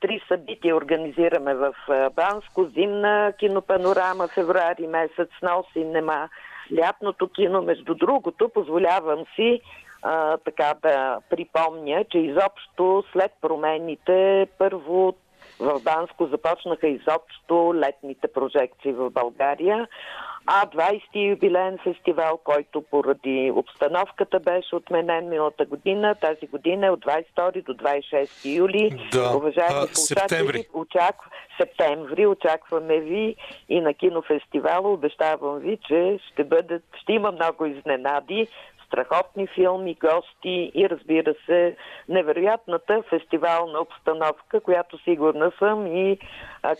[0.00, 1.74] три събития организираме в
[2.16, 2.64] Банско.
[2.64, 6.28] Зимна кинопанорама, февруари месец, носи нема.
[6.78, 9.60] Лятното кино, между другото, позволявам си
[10.02, 15.14] а, така да припомня, че изобщо след промените първо
[15.60, 19.88] в Банско започнаха изобщо летните прожекции в България,
[20.46, 27.04] а 20-ти юбилеен фестивал, който поради обстановката беше отменен миналата година, тази година е от
[27.04, 29.08] 22 до 26 юли.
[29.12, 29.36] Да.
[29.36, 31.30] Уважаеми слушатели, очаква,
[31.60, 33.36] септември очакваме ви
[33.68, 34.92] и на кинофестивала.
[34.92, 38.48] Обещавам ви, че ще, бъдат, ще има много изненади.
[38.86, 41.76] Страхотни филми, гости и разбира се,
[42.08, 46.18] невероятната фестивална обстановка, която сигурна съм и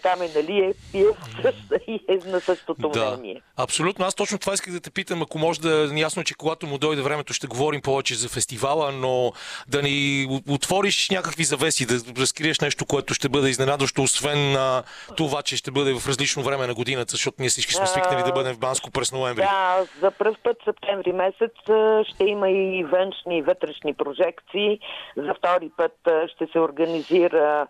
[0.03, 3.43] Камен Алиев и е на същото Да, мнение.
[3.57, 4.05] абсолютно.
[4.05, 7.03] Аз точно това исках да те питам, ако може да ясно, че когато му дойде
[7.03, 9.33] времето ще говорим повече за фестивала, но
[9.69, 14.83] да ни отвориш някакви завеси, да разкриеш нещо, което ще бъде изненадващо, освен на
[15.17, 18.33] това, че ще бъде в различно време на годината, защото ние всички сме свикнали да
[18.33, 19.43] бъдем в Банско през ноември.
[19.43, 21.53] Да, за първ път септември месец
[22.05, 24.81] ще има и външни и вътрешни прожекции.
[25.17, 27.67] За втори път ще се организира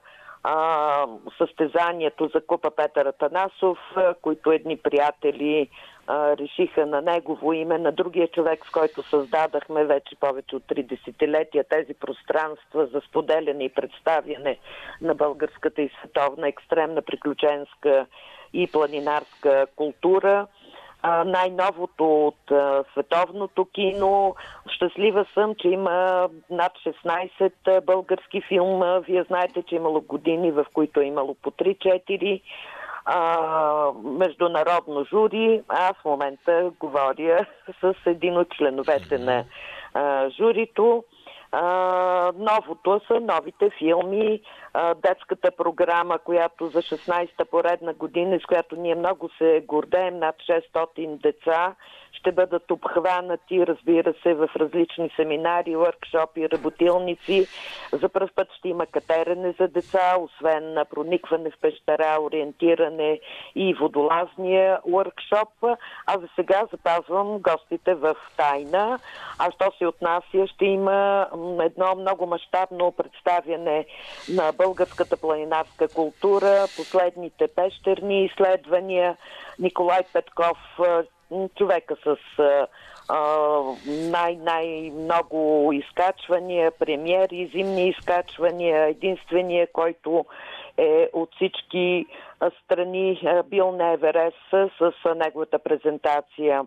[1.38, 3.78] състезанието за Купа Петър Атанасов,
[4.22, 5.68] които едни приятели
[6.10, 11.64] решиха на негово име, на другия човек, с който създадахме вече повече от три десетилетия
[11.64, 14.58] тези пространства за споделяне и представяне
[15.00, 18.06] на българската и световна екстремна приключенска
[18.52, 20.46] и планинарска култура
[21.04, 22.52] най-новото от
[22.92, 24.34] световното кино.
[24.70, 26.72] Щастлива съм, че има над
[27.06, 28.98] 16 а, български филма.
[28.98, 32.40] Вие знаете, че имало години, в които е имало по 3-4
[33.04, 35.62] а, международно жури.
[35.68, 37.46] Аз в момента говоря
[37.80, 39.44] с един от членовете на
[40.38, 41.04] журито.
[42.34, 44.40] Новото са новите филми,
[44.96, 51.20] детската програма, която за 16-та поредна година, с която ние много се гордеем, над 600
[51.22, 51.74] деца
[52.18, 57.46] ще бъдат обхванати, разбира се, в различни семинари, въркшопи, работилници.
[57.92, 63.20] За първ път ще има катерене за деца, освен на проникване в пещера, ориентиране
[63.54, 65.48] и водолазния въркшоп.
[66.06, 68.98] А за сега запазвам гостите в тайна.
[69.38, 71.28] А що се отнася, ще има
[71.60, 73.86] едно много мащабно представяне
[74.34, 79.16] на българската планинарска култура, последните пещерни изследвания.
[79.58, 80.58] Николай Петков
[81.56, 82.16] човека с
[83.86, 90.24] най- най-много изкачвания, премиери, зимни изкачвания, единствения, който
[90.78, 92.06] е от всички
[92.64, 94.36] страни бил на Еверест
[94.78, 96.66] с неговата презентация.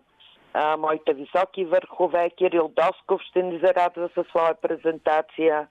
[0.78, 5.66] Моите високи върхове, Кирил Досков ще ни зарадва със своя презентация.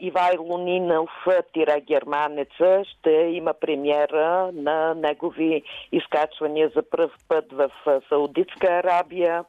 [0.00, 1.10] Ивайло Нинов,
[1.52, 7.70] тире германеца, ще има премиера на негови изкачвания за пръв път в
[8.08, 9.44] Саудитска Арабия.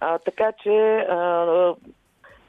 [0.00, 1.74] А, така че а,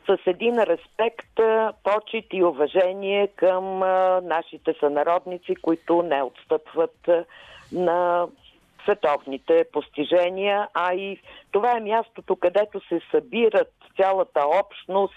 [0.07, 1.39] с един респект,
[1.83, 7.09] почет и уважение към а, нашите сънародници, които не отстъпват
[7.71, 8.27] на
[8.83, 15.15] световните постижения, а и това е мястото, където се събират цялата общност,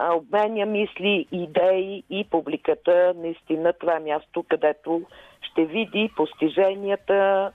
[0.00, 3.14] обменя мисли, идеи и публиката.
[3.16, 5.02] Наистина това е място, където
[5.42, 7.52] ще види постиженията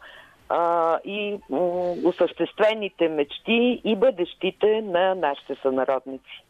[0.50, 1.38] а, и
[2.06, 6.45] осъществените мечти и бъдещите на нашите сънародници.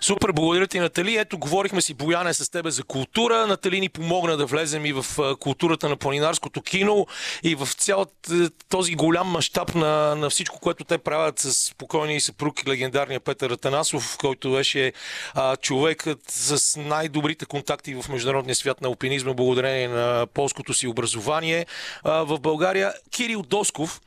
[0.00, 1.16] Супер, благодаря ти, Натали.
[1.16, 3.46] Ето, говорихме си, Бояне, с тебе за култура.
[3.46, 5.04] Натали ни помогна да влезем и в
[5.40, 7.06] културата на планинарското кино
[7.42, 12.20] и в цялата този голям мащаб на, на всичко, което те правят с покойния и
[12.20, 14.92] съпруг, легендарния Петър Атанасов, който беше
[15.34, 21.66] а, човекът с най-добрите контакти в международния свят на алпинизма, благодарение на полското си образование
[22.04, 22.92] а, в България.
[23.10, 24.00] Кирил Досков,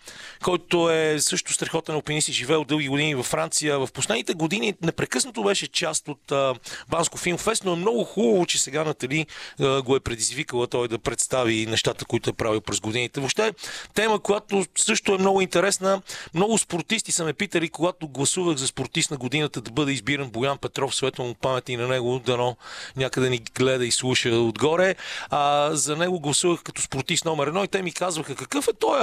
[0.43, 3.79] който е също страхотен алпинист и живеел дълги години във Франция.
[3.79, 6.55] В последните години непрекъснато беше част от а,
[6.89, 9.25] Банско Филмфест, но е много хубаво, че сега Натали
[9.59, 13.19] а, го е предизвикала той да представи нещата, които е правил през годините.
[13.19, 13.53] Въобще
[13.93, 16.01] тема, която също е много интересна.
[16.33, 20.57] Много спортисти са ме питали, когато гласувах за спортист на годината да бъде избиран Боян
[20.57, 22.57] Петров, светло му памет и на него, дано
[22.95, 24.95] някъде ни гледа и слуша отгоре.
[25.29, 28.99] А, за него гласувах като спортист номер едно и те ми казваха какъв е той,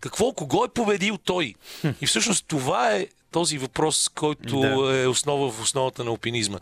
[0.00, 1.54] какво, кого е победил той.
[2.00, 5.02] И всъщност това е този въпрос, който да.
[5.02, 6.58] е основа в основата на алпинизма.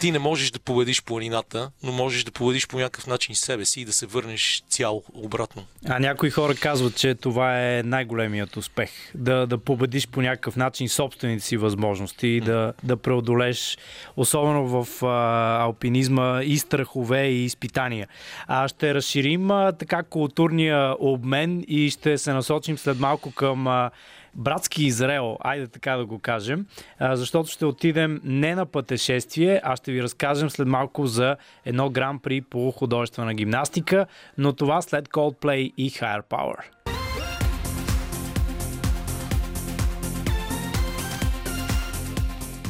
[0.00, 3.80] Ти не можеш да победиш планината, но можеш да победиш по някакъв начин себе си
[3.80, 5.64] и да се върнеш цял обратно.
[5.88, 8.90] А някои хора казват, че това е най-големият успех.
[9.14, 13.78] Да, да победиш по някакъв начин собствените си възможности и да, да преодолеш,
[14.16, 18.08] особено в а, алпинизма, и страхове, и изпитания.
[18.46, 23.90] А ще разширим а, така културния обмен и ще се насочим след малко към а,
[24.34, 26.66] братски Израел, айде така да го кажем,
[27.00, 32.40] защото ще отидем не на пътешествие, а ще ви разкажем след малко за едно гран-при
[32.40, 34.06] по художествена гимнастика,
[34.38, 36.56] но това след Coldplay и Higher Power.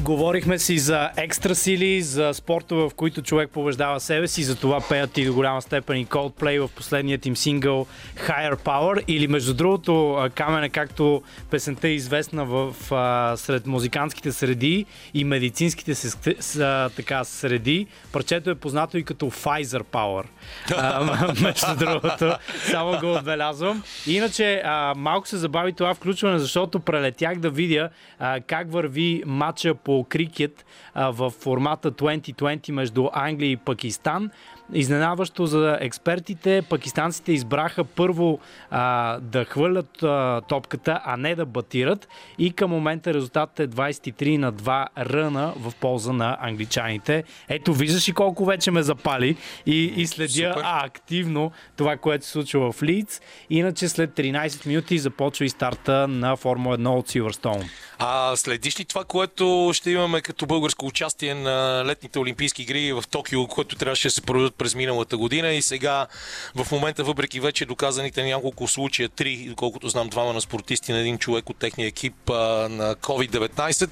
[0.08, 4.80] Говорихме си за екстра сили, за спортове, в които човек побеждава себе си, за това
[4.88, 9.04] пеят и до голяма степен и Coldplay в последният им сингъл Higher Power.
[9.08, 15.94] Или между другото, Камене, както песента е известна в, в сред музикантските среди и медицинските
[15.94, 20.24] с, така, среди, парчето е познато и като Pfizer Power.
[20.76, 22.36] а, между другото,
[22.70, 23.82] само го отбелязвам.
[24.06, 29.74] Иначе, а, малко се забави това включване, защото прелетях да видя а, как върви матча
[29.74, 34.30] по крикет а, в формата 2020 между Англия и Пакистан.
[34.72, 38.38] Изненаващо за експертите, пакистанците избраха първо
[38.70, 42.08] а, да хвърлят а, топката, а не да батират.
[42.38, 47.24] И към момента резултатът е 23 на 2 ръна в полза на англичаните.
[47.48, 52.30] Ето, виждаш и колко вече ме запали и, и следя а, активно това, което се
[52.30, 53.20] случва в Лиц.
[53.50, 57.64] Иначе след 13 минути започва и старта на Формула 1 от Силверстоун.
[57.98, 63.04] А следиш ли това, което ще имаме като българско участие на летните Олимпийски игри в
[63.10, 66.06] Токио, което трябваше да се проведат през миналата година и сега
[66.54, 71.18] в момента, въпреки вече доказаните няколко случая, три, колкото знам, двама на спортисти на един
[71.18, 73.90] човек от техния екип а, на COVID-19,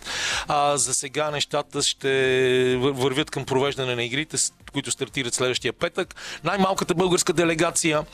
[0.49, 4.37] а, за сега нещата ще вървят към провеждане на игрите,
[4.73, 6.15] които стартират следващия петък.
[6.45, 8.05] Най-малката българска делегация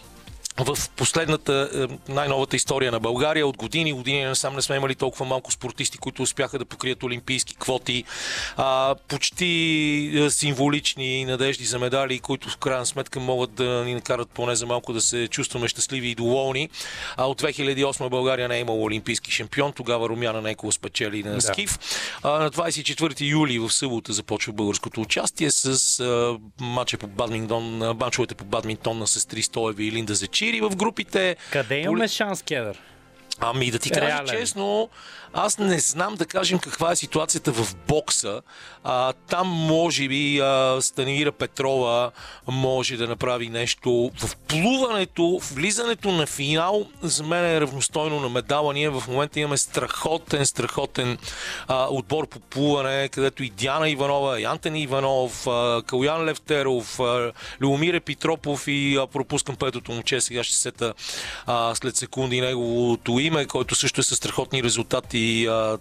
[0.59, 3.47] в последната, е, най-новата история на България.
[3.47, 7.57] От години, години насам не сме имали толкова малко спортисти, които успяха да покрият олимпийски
[7.57, 8.05] квоти.
[8.57, 14.31] А, почти е, символични надежди за медали, които в крайна сметка могат да ни накарат
[14.31, 16.69] поне за малко да се чувстваме щастливи и доволни.
[17.17, 19.73] А от 2008 България не е имала олимпийски шампион.
[19.73, 21.79] Тогава Румяна Некова спечели на Скиф.
[22.23, 22.29] Да.
[22.29, 28.35] А, на 24 юли в събота започва българското участие с а, матча по бадминтон, матчовете
[28.35, 31.37] по бадминтон на сестри Стоеви и Линда Зечи Шири в групите.
[31.51, 32.79] Къде имаме шанс, Кедър?
[33.41, 34.27] Ами да ти кажа Реален.
[34.27, 34.89] честно,
[35.35, 38.41] аз не знам да кажем каква е ситуацията в бокса.
[38.85, 42.11] А, там може би а, Станимира Петрова
[42.47, 44.11] може да направи нещо.
[44.17, 48.75] В плуването, влизането на финал за мен е равностойно на медала.
[48.75, 51.19] Ние в момента имаме страхотен, страхотен
[51.69, 57.33] а, отбор по плуване, където и Диана Иванова, и Антони Иванов, а, Калян Левтеров, а,
[57.61, 60.95] Любомир Петропов и а, пропускам петото момче, сега ще сета
[61.47, 65.22] а, след секунди неговото име, който също е със страхотни резултати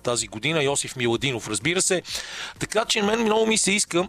[0.03, 0.63] тази година.
[0.63, 2.01] Йосиф Миладинов, разбира се.
[2.59, 4.07] Така че мен много ми се иска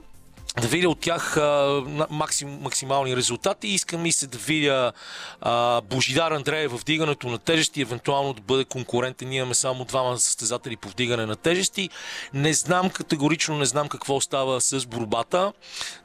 [0.61, 3.69] да видя от тях а, максим, максимални резултати.
[3.69, 4.93] Искам и се да видя
[5.41, 9.29] а, Божидар Андрея в вдигането на тежести, евентуално да бъде конкурентен.
[9.29, 11.91] Ние имаме само двама състезатели по вдигане на тежести.
[12.35, 15.53] Не знам, категорично не знам какво става с борбата.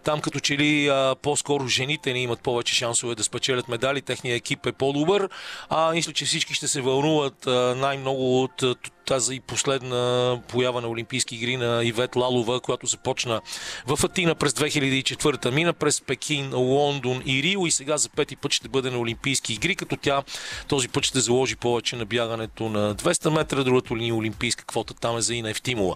[0.03, 4.01] Там като че ли а, по-скоро жените не имат повече шансове да спечелят медали.
[4.01, 5.29] Техният екип е по-добър.
[5.69, 8.63] А, мисля, че всички ще се вълнуват а, най-много от
[9.07, 13.41] тази последна поява на Олимпийски игри на Ивет Лалова, която започна
[13.87, 18.53] в Атина през 2004, мина през Пекин, Лондон и Рио и сега за пети път
[18.53, 20.23] ще бъде на Олимпийски игри, като тя
[20.67, 25.17] този път ще заложи повече на бягането на 200 метра, другата линия Олимпийска квота там
[25.17, 25.95] е за Ина Евтимова.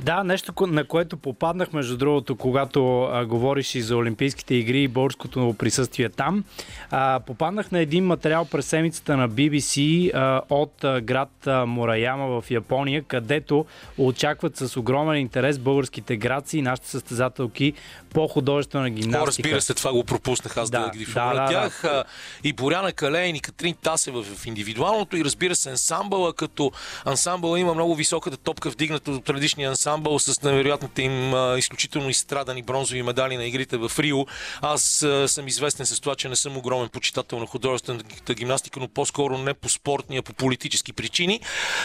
[0.00, 4.88] Да, нещо на което попаднах между другото, когато а, говориш и за Олимпийските игри и
[4.88, 6.44] българското присъствие там.
[6.90, 12.40] А, попаднах на един материал през седмицата на BBC а, от а, град а, Мураяма
[12.40, 13.66] в Япония, където
[13.98, 19.22] очакват с огромен интерес българските граци и нашите състезателки по художествена гимнастика.
[19.22, 21.80] О, разбира се, това го пропуснах аз да, да ги да, да, тях.
[21.82, 22.04] Да.
[22.44, 26.72] И Боряна Калейн и Катрин Тасева в индивидуалното и разбира се ансамбъла, като
[27.04, 33.02] ансамбъл има много високата топка вдигната от предишния ансамбъл с невероятните им изключително изстрадани бронзови
[33.02, 34.26] медали на игрите в Рио.
[34.60, 39.38] Аз съм известен с това, че не съм огромен почитател на художествената гимнастика, но по-скоро
[39.38, 41.40] не по спортни, а по политически причини.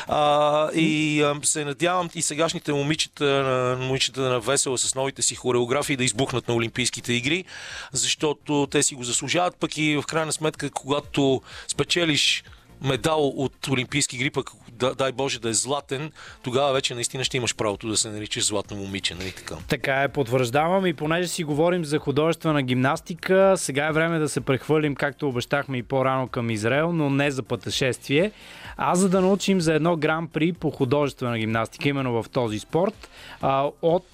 [0.08, 6.04] А, и се надявам и сегашните момичета, момичета на Весела с новите си хореографии да
[6.24, 7.46] избухнат на Олимпийските игри,
[7.92, 12.44] защото те си го заслужават, пък и в крайна сметка, когато спечелиш
[12.82, 14.52] медал от Олимпийски игри, пък
[14.98, 16.12] дай Боже да е златен,
[16.44, 19.56] тогава вече наистина ще имаш правото да се наричаш златно момиче, нали така?
[19.68, 20.86] Така е, потвърждавам.
[20.86, 25.78] И понеже си говорим за художествена гимнастика, сега е време да се прехвърлим, както обещахме
[25.78, 28.32] и по-рано към Израел, но не за пътешествие,
[28.78, 33.10] а за да научим за едно гран-при по художествена гимнастика, именно в този спорт.
[33.82, 34.06] От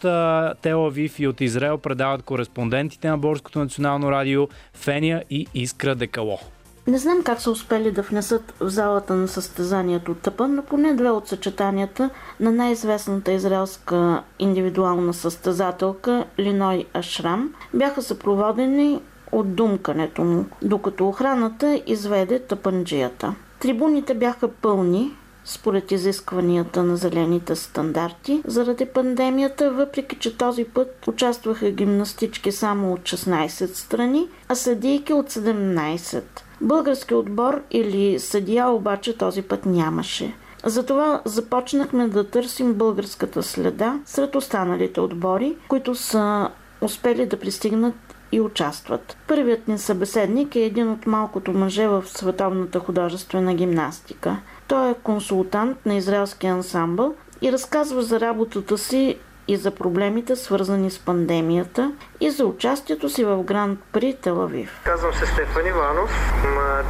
[0.61, 6.39] Телавив и от Израел предават кореспондентите на Борското национално радио Фения и Искра Декало.
[6.87, 11.09] Не знам как са успели да внесат в залата на състезанието тъпа, но поне две
[11.09, 18.99] от съчетанията на най-известната израелска индивидуална състезателка Линой Ашрам бяха съпроводени
[19.31, 23.35] от думкането му, докато охраната изведе тъпанджията.
[23.59, 25.11] Трибуните бяха пълни,
[25.45, 32.99] според изискванията на зелените стандарти заради пандемията, въпреки че този път участваха гимнастички само от
[32.99, 36.23] 16 страни, а съдийки от 17.
[36.61, 40.33] Български отбор или съдия обаче този път нямаше.
[40.65, 46.49] Затова започнахме да търсим българската следа сред останалите отбори, които са
[46.81, 49.17] успели да пристигнат и участват.
[49.27, 54.37] Първият ни събеседник е един от малкото мъже в световната художествена гимнастика.
[54.67, 59.17] Той е консултант на израелския ансамбъл и разказва за работата си
[59.49, 61.91] и за проблемите свързани с пандемията
[62.21, 64.81] и за участието си в Гранд При Телавив.
[64.83, 66.33] Казвам се Стефан Иванов,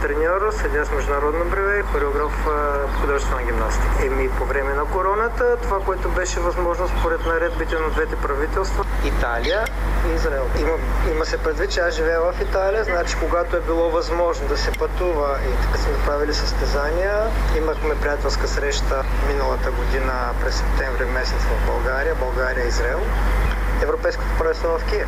[0.01, 4.05] треньор, съдя с международно бреме и хореограф в художествена гимнастика.
[4.05, 9.65] Еми по време на короната, това, което беше възможно според наредбите на двете правителства, Италия
[10.09, 10.45] и Израел.
[10.59, 10.75] Има,
[11.11, 14.71] има се предвид, че аз живея в Италия, значи когато е било възможно да се
[14.71, 17.15] пътува и така сме правили състезания,
[17.57, 23.48] имахме приятелска среща миналата година през септември месец в България, България и Израел.
[23.81, 25.07] Европейското правителство в Киев.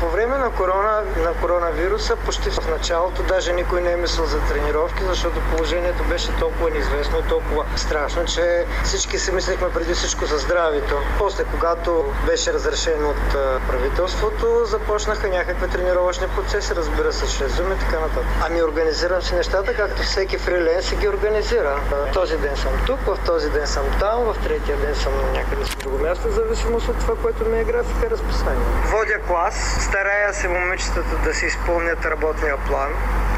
[0.00, 4.40] По време на, корона, на коронавируса, почти в началото, даже никой не е мислил за
[4.40, 10.26] тренировки, защото положението беше толкова неизвестно и толкова страшно, че всички си мислехме преди всичко
[10.26, 10.98] за здравето.
[11.18, 13.32] После, когато беше разрешено от
[13.68, 18.24] правителството, започнаха някакви тренировъчни процеси, разбира се, чрез Zoom и така нататък.
[18.46, 21.80] Ами организирам си нещата, както всеки фриленс ги организира.
[22.12, 25.76] Този ден съм тук, в този ден съм там, в третия ден съм някъде с
[25.76, 28.66] друго място, в зависимост от това, което ми е график графика разписание.
[28.86, 32.88] Водя клас, старая се момичетата да си изпълнят работния план.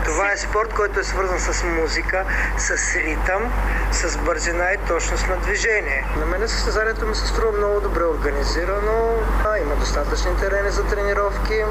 [0.05, 2.25] Това е спорт, който е свързан с музика,
[2.59, 3.53] с ритъм,
[3.93, 6.05] с бързина и точност на движение.
[6.19, 9.15] На мен състезанието ми се струва много добре организирано.
[9.45, 11.65] А, има достатъчни терени за тренировки.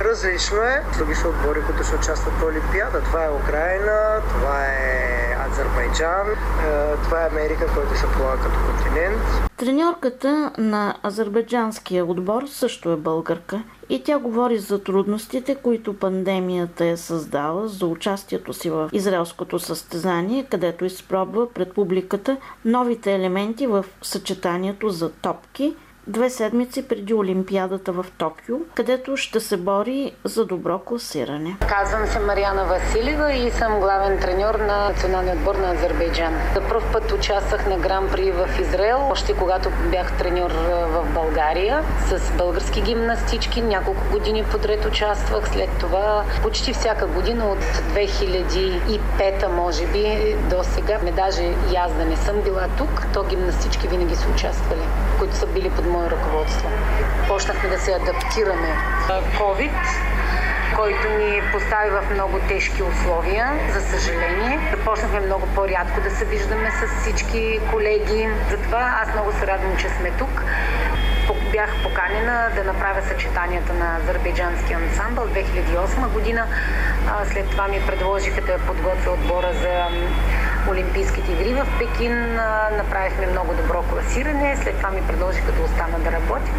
[0.00, 0.82] Различно е.
[0.98, 3.00] Други са отбори, които ще участват в Олимпиада.
[3.00, 5.23] Това е Украина, това е
[5.54, 9.22] Азербайджан, е, това е Америка, който се полага като континент.
[9.56, 16.96] Треньорката на азербайджанския отбор също е българка и тя говори за трудностите, които пандемията е
[16.96, 24.88] създала за участието си в израелското състезание, където изпробва пред публиката новите елементи в съчетанието
[24.88, 25.76] за топки–
[26.06, 31.56] две седмици преди Олимпиадата в Токио, където ще се бори за добро класиране.
[31.68, 36.34] Казвам се Мариана Василева и съм главен треньор на националния отбор на Азербайджан.
[36.54, 40.50] За първ път участвах на Гран При в Израел, още когато бях треньор
[40.88, 43.62] в България с български гимнастички.
[43.62, 45.48] Няколко години подред участвах.
[45.52, 50.98] След това почти всяка година от 2005 може би до сега.
[51.04, 54.82] Ме даже и аз да не съм била тук, то гимнастички винаги са участвали,
[55.18, 56.70] които са били под мое ръководство.
[57.28, 58.68] Почнахме да се адаптираме.
[59.38, 59.72] COVID,
[60.76, 64.60] който ни постави в много тежки условия, за съжаление.
[64.76, 68.28] Започнахме много по-рядко да се виждаме с всички колеги.
[68.50, 70.42] Затова аз много се радвам, че сме тук.
[71.52, 76.46] Бях поканена да направя съчетанията на азербайджанския ансамбъл 2008 година.
[77.32, 79.86] След това ми предложиха да подготвя отбора за
[80.70, 82.34] Олимпийските игри в Пекин.
[82.76, 84.56] Направихме много добро класиране.
[84.56, 86.50] След това ми предложиха да остана да работя.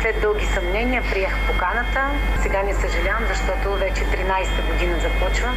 [0.00, 2.10] След дълги съмнения приех поканата.
[2.42, 5.54] Сега не съжалявам, защото вече 13-та година започва.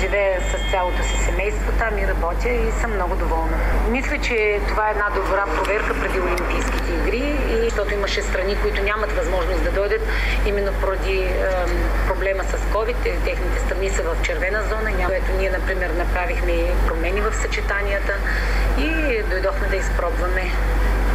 [0.00, 3.56] Живея с цялото си семейство там и работя и съм много доволна.
[3.90, 8.82] Мисля, че това е една добра проверка преди Олимпийските игри и защото имаше страни, които
[8.82, 10.02] нямат възможност да дойдат
[10.46, 11.36] именно поради е,
[12.06, 12.96] проблема с COVID.
[13.24, 16.52] Техните страни са в червена зона, което ние, например, направихме
[16.86, 18.12] промени в съчетанията
[18.78, 20.42] и дойдохме да изпробваме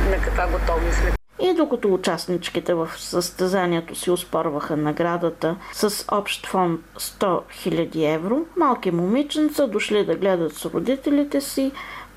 [0.09, 1.11] на каква готовност сме.
[1.43, 8.91] И докато участничките в състезанието си успорваха наградата с общ фонд 100 000 евро, малки
[8.91, 11.71] момиченца дошли да гледат с родителите си,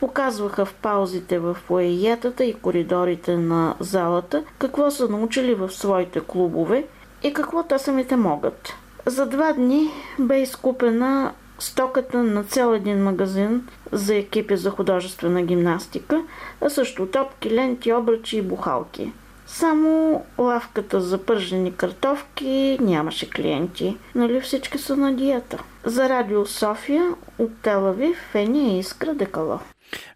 [0.07, 6.85] показваха в паузите в лоеятата и коридорите на залата какво са научили в своите клубове
[7.23, 8.75] и какво те самите могат.
[9.07, 16.23] За два дни бе изкупена стоката на цял един магазин за екипи за художествена гимнастика,
[16.61, 19.13] а също топки, ленти, обръчи и бухалки.
[19.47, 23.97] Само лавката за пържени картофки нямаше клиенти.
[24.15, 25.63] Нали всички са на диета?
[25.85, 29.59] За Радио София от Телави Фени Искра Декало.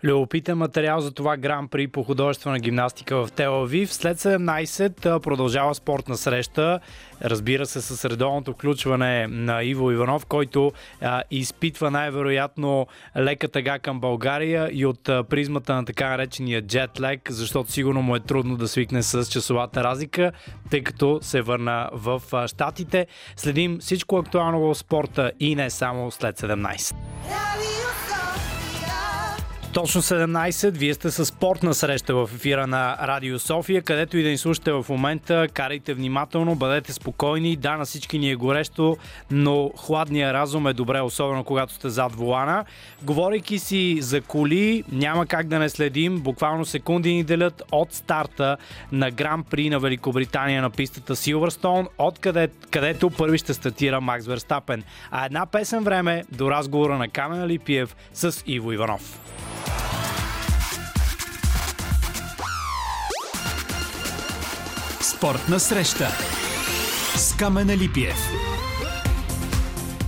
[0.05, 3.93] Любопитен материал за това гран при по художествена гимнастика в Телавив.
[3.93, 6.81] След 17 продължава спортна среща.
[7.23, 14.01] Разбира се, с редовното включване на Иво Иванов, който а, изпитва най-вероятно лека тъга към
[14.01, 18.69] България и от а, призмата на така наречения джетлек, защото сигурно му е трудно да
[18.69, 20.33] свикне с часовата разлика,
[20.71, 23.07] тъй като се върна в а, Штатите.
[23.37, 26.95] Следим всичко актуално в спорта и не само след 17.
[29.79, 34.29] Точно 17, вие сте с спортна среща в ефира на Радио София, където и да
[34.29, 37.57] ни слушате в момента, карайте внимателно, бъдете спокойни.
[37.57, 38.97] Да, на всички ни е горещо,
[39.31, 42.65] но хладния разум е добре, особено когато сте зад волана.
[43.03, 46.21] Говорейки си за коли, няма как да не следим.
[46.21, 48.57] Буквално секунди ни делят от старта
[48.93, 54.27] на Гран При на Великобритания на пистата Силвърстоун, от къде, където първи ще стартира Макс
[54.27, 54.83] Верстапен.
[55.11, 59.19] А една песен време до разговора на Камена Липиев с Иво Иванов.
[65.01, 66.09] Спортна среща
[67.17, 68.17] с Камена Липиев.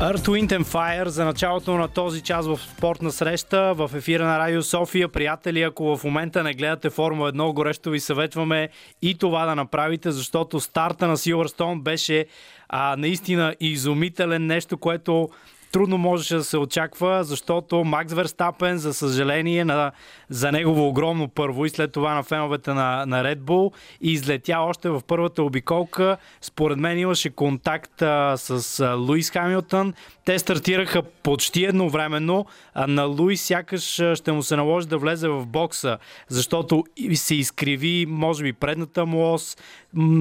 [0.01, 4.39] Earth, Wind and Fire за началото на този час в спортна среща в ефира на
[4.39, 5.09] Радио София.
[5.09, 8.69] Приятели, ако в момента не гледате Формула 1, горещо ви съветваме
[9.03, 12.27] и това да направите, защото старта на Силвърстон беше
[12.69, 15.29] а, наистина изумителен нещо, което
[15.73, 19.93] трудно можеше да се очаква, защото Макс Верстапен, за съжаление, на,
[20.29, 24.91] за негово огромно първо и след това на феновете на, на Red Bull, излетя още
[24.91, 26.16] в първата обиколка.
[26.41, 29.95] Според мен имаше контакт а, с а, Луис Хамилтън.
[30.25, 32.47] Те стартираха почти едновременно.
[32.75, 35.99] А на Луис сякаш ще му се наложи да влезе в бокса,
[36.29, 39.57] защото се изкриви, може би, предната му ос.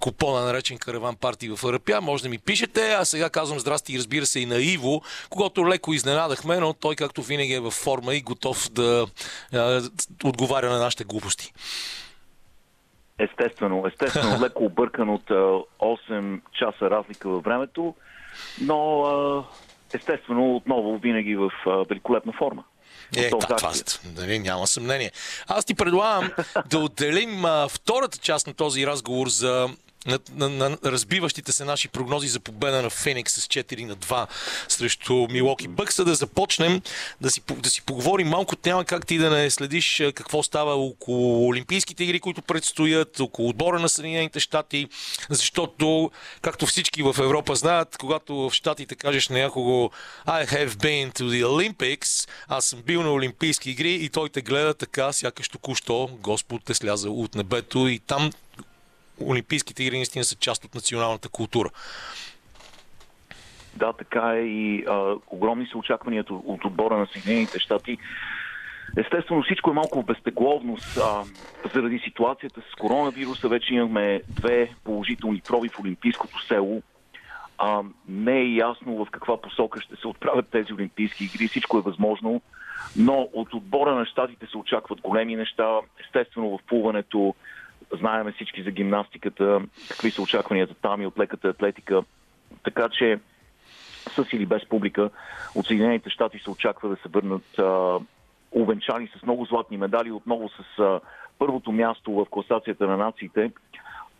[0.00, 2.94] купона, наречен Караван парти в Арапя, може да ми пишете.
[2.98, 6.94] А сега казвам здрасти и разбира се и на Иво, когато леко изненадахме, но той
[6.94, 9.06] както винаги е във форма и готов да
[9.52, 9.82] а,
[10.24, 11.52] отговаря на нашите глупости.
[13.18, 17.94] Естествено, естествено, леко объркан от 8 часа разлика във времето,
[18.60, 19.44] но
[19.94, 21.50] естествено отново винаги в
[21.90, 22.64] великолепна форма.
[23.16, 23.72] Е, да, това,
[24.16, 25.10] нали, няма съмнение.
[25.48, 26.30] Аз ти предлагам
[26.70, 29.68] да отделим а, втората част на този разговор за
[30.06, 34.26] на, на, на разбиващите се наши прогнози за победа на Феникс с 4 на 2
[34.68, 36.82] срещу Милоки Бъкса, да започнем
[37.20, 38.54] да си, да си поговорим малко.
[38.66, 43.80] Няма как ти да не следиш какво става около Олимпийските игри, които предстоят, около отбора
[43.80, 44.88] на Съединените щати,
[45.30, 46.10] защото,
[46.42, 49.90] както всички в Европа знаят, когато в щатите кажеш на някого
[50.26, 54.42] I have been to the Olympics, аз съм бил на Олимпийски игри и той те
[54.42, 58.30] гледа така, сякаш току-що Господ е слязал от небето и там
[59.22, 61.70] Олимпийските игри наистина са част от националната култура.
[63.76, 67.98] Да, така е и а, огромни са очакванията от отбора на Съединените щати.
[68.96, 70.98] Естествено, всичко е малко в безтегловност.
[71.74, 76.82] Заради ситуацията с коронавируса вече имаме две положителни проби в Олимпийското село.
[77.58, 81.48] А, не е ясно в каква посока ще се отправят тези Олимпийски игри.
[81.48, 82.40] Всичко е възможно.
[82.96, 85.78] Но от отбора на щатите се очакват големи неща.
[86.04, 87.34] Естествено, в плуването
[87.96, 92.02] Знаеме всички за гимнастиката, какви са очакванията там и от леката атлетика.
[92.62, 93.18] Така че
[94.10, 95.10] с или без публика
[95.54, 97.98] от Съединените щати се очаква да се върнат а,
[98.52, 101.00] увенчани с много златни медали, отново с а,
[101.38, 103.52] първото място в класацията на нациите.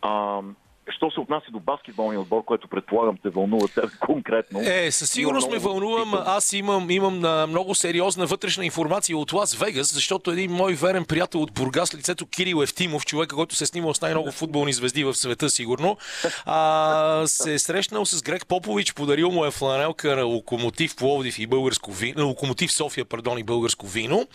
[0.01, 0.41] А,
[0.89, 4.59] Що се отнася до баскетболния отбор, който предполагам те вълнува теб конкретно.
[4.59, 6.13] Е, със сигурност ме вълнувам.
[6.25, 11.05] Аз имам, имам на много сериозна вътрешна информация от Лас Вегас, защото един мой верен
[11.05, 15.03] приятел от Бургас, лицето Кирил Евтимов, човека, който се е снимал с най-много футболни звезди
[15.03, 15.97] в света, сигурно,
[16.45, 21.47] а, се е срещнал с Грег Попович, подарил му е фланелка на Локомотив Пловдив и
[21.47, 24.27] българско вино, Локомотив София, пардон, и българско вино.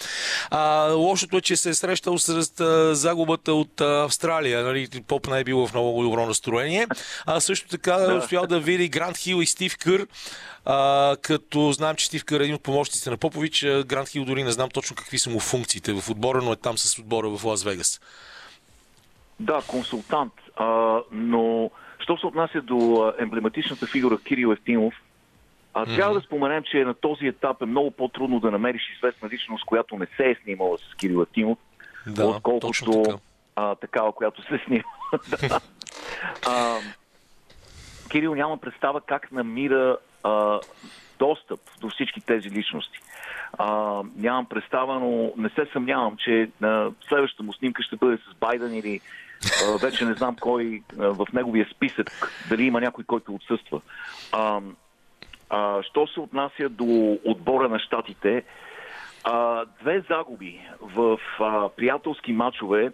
[0.51, 4.62] А, лошото е, че се е срещал с а, загубата от а, Австралия.
[4.64, 4.88] Нали?
[5.09, 6.86] Поп не е бил в много добро настроение.
[7.26, 8.14] А също така да.
[8.14, 10.07] успял да види Грант Хил и Стив Кър,
[10.64, 13.66] а, като знам, че Стив Кър е един от помощниците на Попович.
[13.86, 16.78] Грант Хил дори не знам точно какви са му функциите в отбора, но е там
[16.78, 18.01] с отбора в Лас Вегас.
[19.41, 20.32] Да, консултант.
[20.57, 21.70] А, но
[22.03, 24.95] Що се отнася до емблематичната фигура Кирил Евтимов,
[25.74, 29.64] а, трябва да споменем, че на този етап е много по-трудно да намериш известна личност,
[29.64, 31.59] която не се е снимала с Кирил Евтимов,
[32.07, 33.20] Да, отколкото.
[33.57, 34.84] А, такава, която се снима.
[36.46, 36.78] А,
[38.11, 40.61] Кирил няма представа как намира а,
[41.18, 42.98] достъп до всички тези личности.
[43.59, 48.34] А, нямам представа, но не се съмнявам, че на следващата му снимка ще бъде с
[48.34, 49.01] Байден или
[49.64, 53.80] а, вече не знам кой а, в неговия списък, дали има някой, който отсъства.
[54.32, 54.61] А,
[55.51, 58.44] а, що се отнася до отбора на щатите,
[59.24, 62.92] а, две загуби в а, приятелски матчове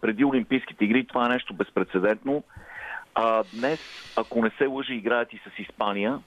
[0.00, 2.42] преди Олимпийските игри, това е нещо безпредседентно.
[3.14, 3.80] А, днес,
[4.16, 6.18] ако не се лъжи, играят и с Испания.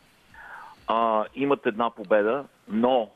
[0.87, 3.09] А, имат една победа, но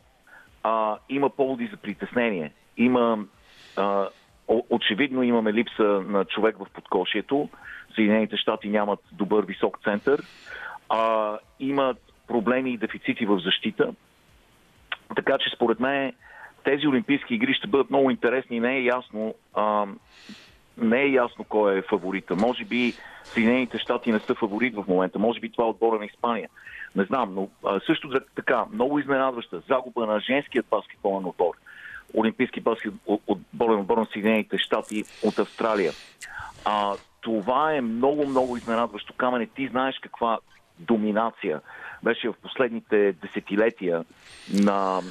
[0.63, 2.51] а, има поводи за притеснение.
[2.77, 3.25] Има,
[3.77, 4.07] а,
[4.47, 7.49] очевидно имаме липса на човек в подкошието.
[7.95, 10.21] Съединените щати нямат добър висок център.
[10.89, 11.97] А, имат
[12.27, 13.93] проблеми и дефицити в защита.
[15.15, 16.13] Така че според мен
[16.65, 19.85] тези Олимпийски игри ще бъдат много интересни не е ясно, а,
[20.77, 22.35] не е ясно кой е фаворита.
[22.35, 22.93] Може би
[23.23, 26.49] Съединените щати не са фаворит в момента, може би това е отбора на Испания.
[26.95, 31.53] Не знам, но а, също така, много изненадваща загуба на женският баскетболен отбор.
[32.17, 35.91] Олимпийски баскетболен отбор на Съединените щати от Австралия.
[36.65, 39.13] А, това е много, много изненадващо.
[39.13, 40.39] Камене, ти знаеш каква
[40.79, 41.61] доминация
[42.03, 44.05] беше в последните десетилетия
[44.53, 45.01] на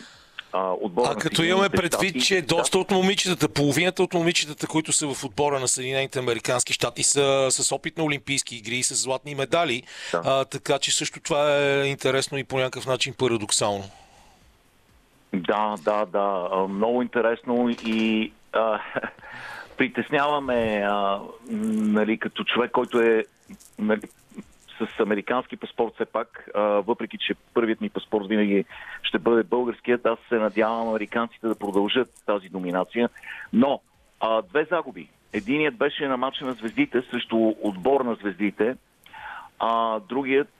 [0.80, 5.24] отбора А като имаме предвид, че доста от момичетата, половината от момичетата, които са в
[5.24, 9.82] отбора на Съединените Американски щати, са с опит на Олимпийски игри и с златни медали.
[10.12, 10.22] Да.
[10.24, 13.84] А, така че също това е интересно и по някакъв начин парадоксално.
[15.32, 16.48] Да, да, да.
[16.68, 18.80] Много интересно и а,
[19.76, 23.24] притесняваме а, нали, като човек, който е
[23.78, 24.00] нали,
[24.78, 26.48] с американски паспорт все пак,
[26.86, 28.64] въпреки че първият ми паспорт винаги
[29.02, 33.08] ще бъде българският, аз се надявам американците да продължат тази доминация.
[33.52, 33.80] Но
[34.20, 35.08] а, две загуби.
[35.32, 38.76] Единият беше на матча на звездите срещу отбор на звездите,
[39.58, 40.52] а другият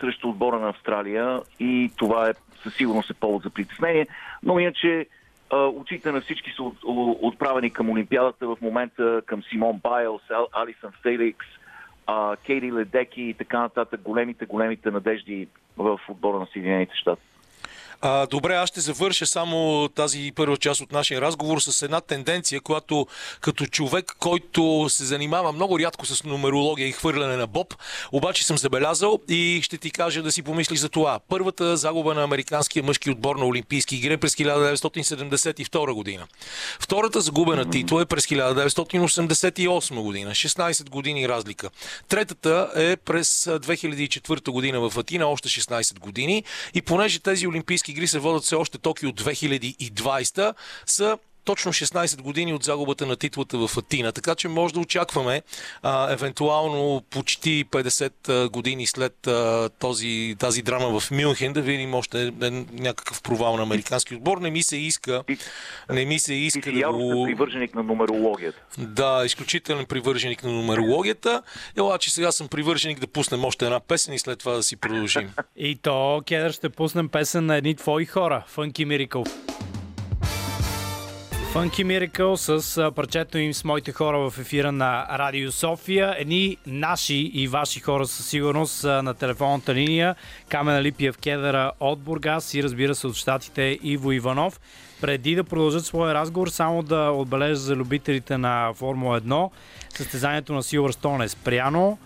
[0.00, 4.06] срещу отбора на Австралия и това е със сигурност е повод за притеснение.
[4.42, 5.06] Но иначе
[5.52, 6.62] очите на всички са
[7.22, 11.46] отправени към Олимпиадата в момента, към Симон Байлс, Ал- Алисън Феликс,
[12.06, 17.22] а, Кейли Ледеки и така нататък, големите, големите надежди в отбора на Съединените щати.
[18.06, 22.60] А, добре, аз ще завърша само тази първа част от нашия разговор с една тенденция,
[22.60, 23.06] която
[23.40, 27.74] като човек, който се занимава много рядко с нумерология и хвърляне на боб,
[28.12, 31.20] обаче съм забелязал и ще ти кажа да си помислиш за това.
[31.28, 36.26] Първата загуба на американския мъжки отбор на Олимпийски игри е през 1972 година.
[36.80, 40.30] Втората загубена титла е през 1988 година.
[40.30, 41.70] 16 години разлика.
[42.08, 46.44] Третата е през а, 2004 година в Атина, още 16 години.
[46.74, 50.54] И понеже тези Олимпийски игри се водят все още Токио 2020,
[50.86, 54.12] са точно 16 години от загубата на титлата в Атина.
[54.12, 55.42] Така че може да очакваме
[55.82, 62.22] а, евентуално почти 50 години след а, този, тази драма в Мюнхен да видим още
[62.22, 64.38] един, някакъв провал на американски отбор.
[64.38, 65.22] Не ми се иска,
[65.90, 67.24] не ми се Ти иска си да го...
[67.24, 68.60] привърженик на нумерологията.
[68.78, 71.42] Да, изключителен привърженик на нумерологията.
[71.76, 74.76] Ела, че сега съм привърженик да пуснем още една песен и след това да си
[74.76, 75.30] продължим.
[75.56, 78.44] И то, Кедър, ще пуснем песен на едни твои хора.
[78.54, 79.30] Funky Miracle.
[81.54, 86.14] Funky Miracle с парчето им с моите хора в ефира на Радио София.
[86.18, 90.14] Едни наши и ваши хора със сигурност на телефонната линия.
[90.48, 94.60] Камена Липиев Кедъра от Бургас и разбира се от щатите Иво Иванов.
[95.00, 99.50] Преди да продължат своя разговор, само да отбележа за любителите на Формула 1.
[99.88, 101.98] Състезанието на Силвърстон е спряно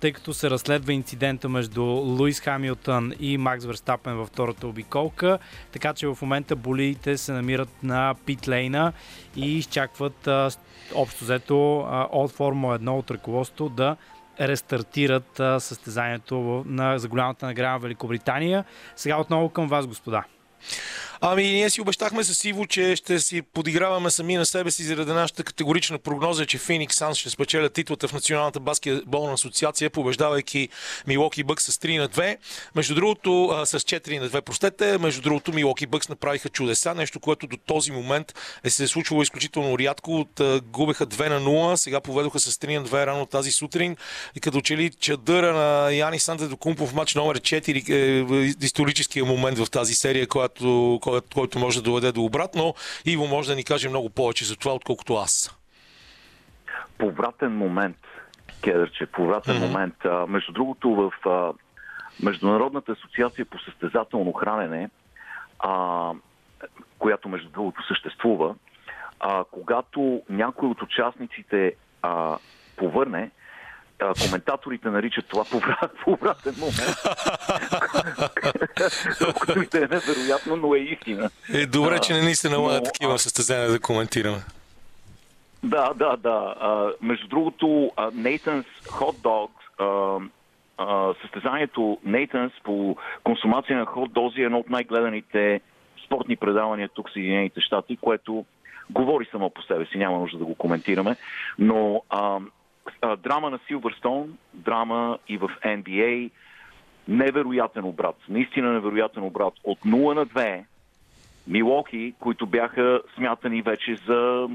[0.00, 5.38] тъй като се разследва инцидента между Луис Хамилтън и Макс Верстапен във втората обиколка,
[5.72, 8.92] така че в момента болидите се намират на питлейна
[9.36, 10.28] и изчакват
[10.94, 11.78] общо взето
[12.12, 13.96] от Формула 1 от ръководството да
[14.40, 18.64] рестартират състезанието на, за голямата награда Великобритания.
[18.96, 20.24] Сега отново към вас, господа.
[21.20, 25.12] Ами, ние си обещахме с Иво, че ще си подиграваме сами на себе си заради
[25.12, 30.68] нашата категорична прогноза, че Феникс Санс ще спечелят титлата в Националната баскетболна асоциация, побеждавайки
[31.06, 32.36] Милоки Бъкс с 3 на 2.
[32.74, 37.20] Между другото, а, с 4 на 2, простете, между другото Милоки Бъкс направиха чудеса, нещо,
[37.20, 38.34] което до този момент
[38.64, 40.20] е се е случвало изключително рядко.
[40.20, 43.96] От, а, губеха 2 на 0, сега поведоха с 3 на 2 рано тази сутрин
[44.36, 49.58] и като че ли чадъра на Яни Санте Докумпов матч номер 4 е историческия момент
[49.58, 50.53] в тази серия, която,
[51.02, 52.74] който, който може да доведе до обратно.
[53.04, 55.58] Иво може да ни каже много повече за това, отколкото аз.
[56.98, 57.96] Повратен момент.
[58.62, 59.66] Кедърче, повратен mm-hmm.
[59.66, 59.94] момент.
[60.04, 61.52] А, между другото, в а,
[62.22, 64.90] Международната асоциация по състезателно хранене,
[65.58, 66.10] а,
[66.98, 68.54] която между другото съществува,
[69.20, 72.38] а, когато някой от участниците а,
[72.76, 73.30] повърне,
[74.04, 75.44] а, коментаторите наричат това
[76.04, 76.96] повратен момент.
[79.24, 81.30] Колкото и да е невероятно, но е истина.
[81.54, 84.38] Е, добре, че не ни се налага такива състезания да коментираме.
[85.62, 86.54] Да, да, да.
[86.60, 87.66] А, между другото,
[87.98, 90.28] Nathan's Hot Dogs,
[90.78, 95.60] а, състезанието Нейтънс по консумация на хот дози е едно от най-гледаните
[96.06, 98.44] спортни предавания тук в Съединените щати, което
[98.90, 101.16] говори само по себе си, няма нужда да го коментираме.
[101.58, 102.38] Но а,
[103.18, 106.30] драма на Силвърстоун, драма и в NBA,
[107.08, 109.54] невероятен обрат, наистина невероятен обрат.
[109.64, 110.64] От 0 на 2
[111.46, 114.48] Милоки, които бяха смятани вече за,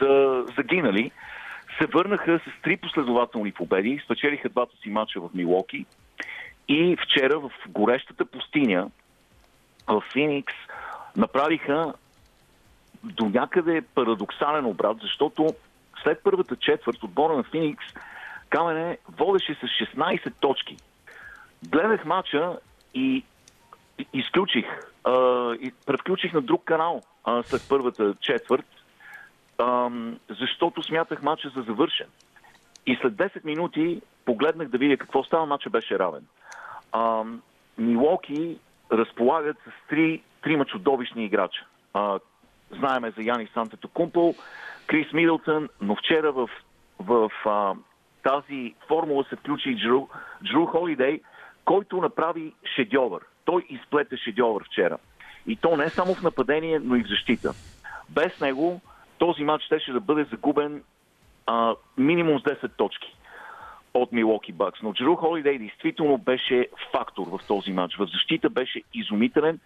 [0.00, 1.10] за загинали,
[1.78, 5.86] се върнаха с три последователни победи, спечелиха двата си мача в Милоки
[6.68, 8.90] и вчера в горещата пустиня
[9.86, 10.54] в Феникс
[11.16, 11.94] направиха
[13.04, 15.54] до някъде парадоксален обрат, защото
[16.02, 17.84] след първата четвърт отбора на Феникс
[18.48, 20.76] Камене водеше с 16 точки.
[21.68, 22.58] Гледах мача
[22.94, 23.24] и
[24.12, 24.64] изключих,
[25.04, 25.10] а,
[25.54, 28.66] и превключих на друг канал а, след първата четвърт
[30.40, 32.06] защото смятах мача за завършен.
[32.86, 36.26] И след 10 минути погледнах да видя какво става, мача беше равен.
[37.78, 38.58] Милоки
[38.92, 41.66] разполагат с три, трима чудовищни играча.
[41.94, 42.18] А,
[42.70, 44.34] знаеме за Яни Сантето Кумпол,
[44.90, 46.50] Крис Мидълтън, но вчера в,
[46.98, 47.74] в а,
[48.22, 50.06] тази формула се включи и Джру,
[50.44, 51.20] Джру Холидей,
[51.64, 53.22] който направи шедьовър.
[53.44, 54.98] Той изплете шедьовър вчера.
[55.46, 57.54] И то не само в нападение, но и в защита.
[58.08, 58.80] Без него
[59.18, 60.82] този матч щеше да бъде загубен
[61.46, 63.16] а, минимум с 10 точки
[63.94, 64.82] от Милоки Бакс.
[64.82, 67.96] Но Джеру Холидей действително беше фактор в този матч.
[67.96, 69.60] В защита беше изумителен.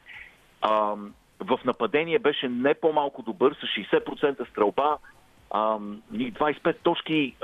[0.62, 0.94] А,
[1.44, 3.66] в нападение беше не по-малко добър, с
[3.96, 4.96] 60% стрелба,
[5.50, 5.78] а,
[6.12, 7.36] 25 точки.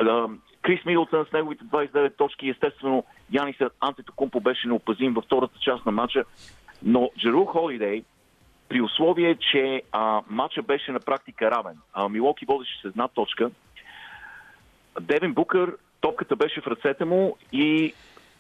[0.62, 2.48] Крис Мидълтън с неговите 29 точки.
[2.48, 6.24] Естествено, Янис Антетокумпо беше неопазим във втората част на матча.
[6.82, 8.05] Но Джеру Холидей
[8.68, 11.78] при условие, че а, матча беше на практика равен.
[11.92, 13.51] А, Милоки водеше с една точка.
[15.01, 17.94] Девин Букър, топката беше в ръцете му и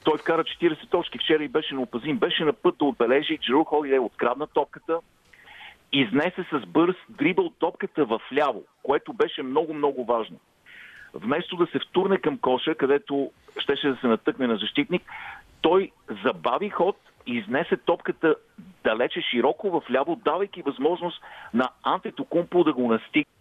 [0.04, 2.18] той вкара 40 точки вчера и беше неопазим.
[2.18, 4.98] Беше на път да отбележи, че Ру Холидей открадна топката,
[5.92, 10.36] изнесе с бърз дрибъл топката в ляво, което беше много-много важно.
[11.14, 15.02] Вместо да се втурне към коша, където щеше да се натъкне на защитник,
[15.60, 15.90] той
[16.24, 18.34] забави ход и изнесе топката
[18.84, 21.22] далече широко в ляво, давайки възможност
[21.54, 23.39] на Антетокумпо да го настигне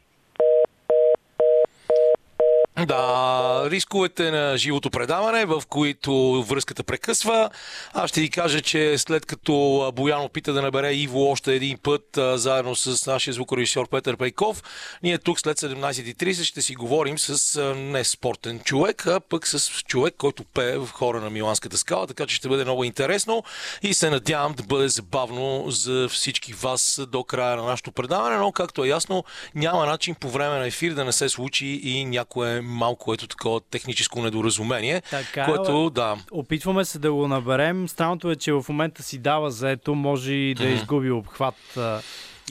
[2.85, 7.49] да, рисковете на живото предаване, в които връзката прекъсва.
[7.93, 12.19] Аз ще ви кажа, че след като Боян опита да набере Иво още един път,
[12.33, 14.63] заедно с нашия звукорежисьор Петър Пейков,
[15.03, 20.15] ние тук след 17.30 ще си говорим с не спортен човек, а пък с човек,
[20.17, 23.43] който пее в хора на Миланската скала, така че ще бъде много интересно
[23.81, 28.51] и се надявам да бъде забавно за всички вас до края на нашето предаване, но
[28.51, 29.23] както е ясно,
[29.55, 33.61] няма начин по време на ефир да не се случи и някое малко ето такова
[33.61, 35.01] техническо недоразумение.
[35.09, 36.17] Така, което, да.
[36.31, 37.87] Опитваме се да го наберем.
[37.87, 40.73] Странното е, че в момента си дава заето, може и да mm-hmm.
[40.73, 42.01] изгуби обхват а,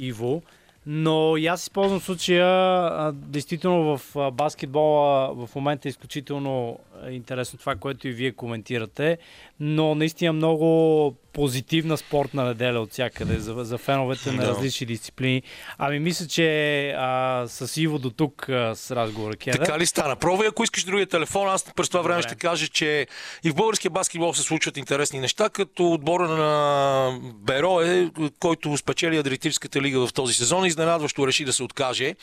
[0.01, 0.43] Иво.
[0.87, 6.79] Но и аз използвам случая, а, действително в а, баскетбола в момента е изключително
[7.11, 9.19] интересно това, което и вие коментирате,
[9.61, 15.43] но наистина много позитивна спортна неделя от всякъде за, за феновете на различни дисциплини.
[15.79, 19.37] Ами мисля, че а, с Иво до тук а, с разговора.
[19.37, 19.59] Кеда.
[19.59, 20.17] Така ли стана?
[20.17, 21.49] Пробвай, ако искаш другия телефон.
[21.49, 23.07] Аз през това време ще кажа, че
[23.45, 28.11] и в българския баскетбол се случват интересни неща, като отбора на Беро е,
[28.41, 32.15] който спечели Адриатическата лига в този сезон, изненадващо реши да се откаже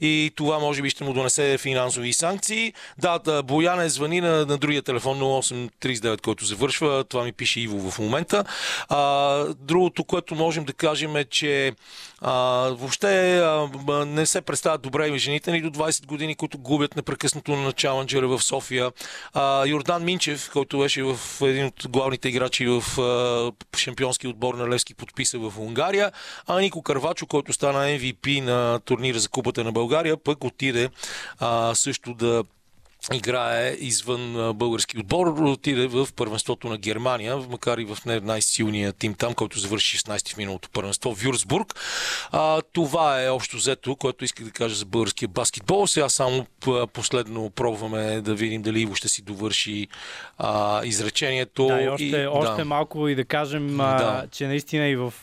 [0.00, 2.72] и това може би ще му донесе финансови санкции.
[2.98, 7.04] Да, да Бояне звъни на, на другия телефон 0839, който завършва.
[7.04, 8.44] Това ми пише Иво в момента.
[8.88, 11.72] А, другото, което можем да кажем е, че
[12.20, 12.32] а,
[12.70, 13.68] въобще а,
[14.06, 18.28] не се представят добре и жените ни до 20 години, които губят непрекъснато на Чаленджера
[18.28, 18.92] в София.
[19.34, 24.68] А, Йордан Минчев, който беше в един от главните играчи в а, шампионски отбор на
[24.68, 26.12] Левски, подписа в Унгария.
[26.46, 30.88] А Нико Карвачо, който стана MVP на турнира за Купата на България, пък отиде
[31.38, 32.44] а, също да
[33.12, 39.14] играе извън български отбор, отиде в първенството на Германия, макар и в не най-силния тим
[39.14, 41.74] там, който завърши 16 в миналото първенство в Юрсбург.
[42.32, 45.86] А, това е общо взето, което исках да кажа за българския баскетбол.
[45.86, 46.46] Сега само
[46.92, 49.88] последно пробваме да видим дали Иво ще си довърши
[50.38, 51.66] а, изречението.
[51.66, 52.64] Да, и още, и, още да.
[52.64, 53.82] малко и да кажем, да.
[53.82, 55.14] А, че наистина и в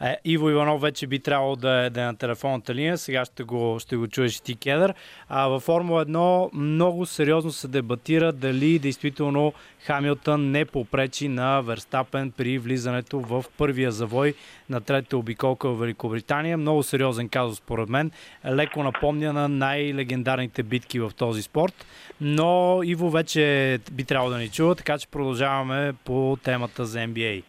[0.00, 2.98] е, Иво Иванов вече би трябвало да е, да е на телефонната линия.
[2.98, 4.94] Сега ще го, ще го чуеш и ти, Кедър.
[5.28, 11.60] А във Формула 1 много сериозно сериозно се дебатира дали действително Хамилтън не попречи на
[11.60, 14.34] Верстапен при влизането в първия завой
[14.70, 16.58] на третата обиколка в Великобритания.
[16.58, 18.10] Много сериозен казус според мен.
[18.46, 21.86] Леко напомня на най-легендарните битки в този спорт.
[22.20, 27.42] Но Иво вече би трябвало да ни чува, така че продължаваме по темата за NBA.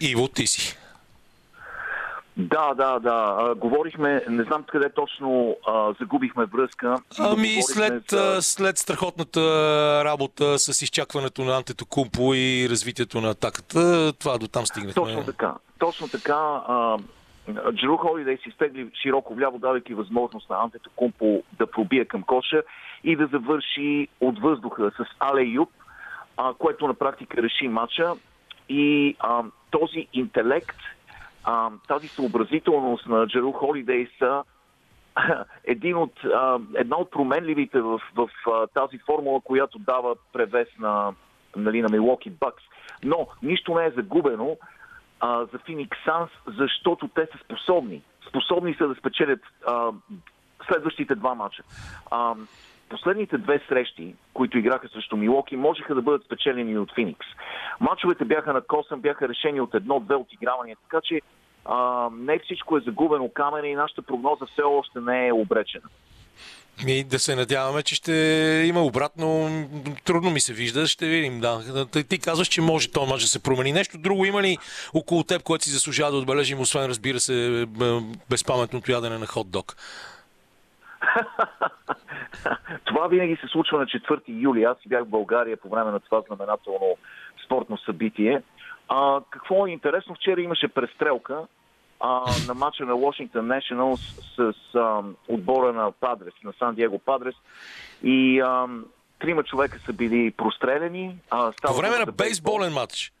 [0.00, 0.76] Иво, ти си.
[2.36, 3.36] Да, да, да.
[3.38, 6.96] А, говорихме, не знам къде точно а, загубихме връзка.
[7.18, 8.42] Ами след, за...
[8.42, 9.40] след страхотната
[10.04, 15.02] работа с изчакването на Антетокумпо и развитието на атаката, това до там стигнахме.
[15.02, 15.54] Точно така.
[15.78, 16.62] Точно така.
[16.68, 16.98] А,
[17.72, 22.62] Джеру Холидей си стегли широко вляво, давайки възможност на Антетокумпо да пробие към коша
[23.04, 25.70] и да завърши от въздуха с Але Юб,
[26.36, 28.12] а, което на практика реши матча.
[28.68, 30.76] И а, този интелект
[31.44, 34.44] а, тази съобразителност на Джеру Холидей са
[35.64, 41.12] един от, а, една от променливите в, в, в тази формула, която дава превес на,
[41.56, 42.64] нали, на Милоки Бакс.
[43.04, 44.56] Но нищо не е загубено
[45.20, 48.02] а, за Феникс Санс, защото те са способни.
[48.28, 49.90] Способни са да спечелят а,
[50.66, 51.62] следващите два мача.
[52.10, 52.34] А,
[52.92, 57.26] последните две срещи, които играха срещу Милоки, можеха да бъдат спечелени от Феникс.
[57.80, 61.20] Мачовете бяха на косъм, бяха решени от едно-две отигравания, така че
[61.64, 65.88] а, не всичко е загубено камене и нашата прогноза все още не е обречена.
[66.86, 68.12] И да се надяваме, че ще
[68.66, 69.50] има обратно.
[70.04, 71.40] Трудно ми се вижда, ще видим.
[71.40, 71.86] Да.
[72.08, 73.72] Ти казваш, че може този мач да се промени.
[73.72, 74.58] Нещо друго има ли
[74.94, 77.66] около теб, което си заслужава да отбележим, освен разбира се
[78.30, 79.76] безпаметното ядене на хот-дог?
[82.84, 84.62] това винаги се случва на 4 юли.
[84.62, 86.96] Аз бях в България по време на това знаменателно
[87.44, 88.42] спортно събитие.
[88.88, 91.46] А, какво е интересно, вчера имаше престрелка
[92.00, 96.98] а, на матча на Washington Nationals с, с а, отбора на Падрес, на Сан Диего
[96.98, 97.34] Падрес.
[98.02, 98.66] И а,
[99.18, 101.16] трима човека са били прострелени.
[101.30, 103.12] А, по време на бейсболен матч?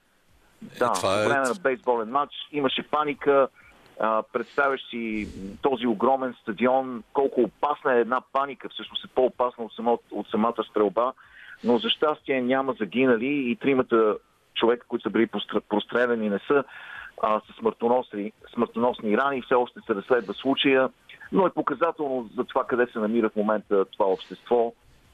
[0.78, 1.22] Да, е, това е...
[1.22, 3.48] по време на бейсболен матч имаше паника
[4.32, 5.28] представяш си
[5.62, 10.64] този огромен стадион, колко опасна е една паника, всъщност е по-опасна от, само, от самата
[10.70, 11.12] стрелба,
[11.64, 14.16] но за щастие няма загинали и тримата
[14.54, 15.28] човека, които са били
[15.68, 16.64] простреляни, не са
[17.22, 20.88] а, с смъртоносни, смъртоносни рани, все още се разследва случая,
[21.32, 24.72] но е показателно за това къде се намира в момента това общество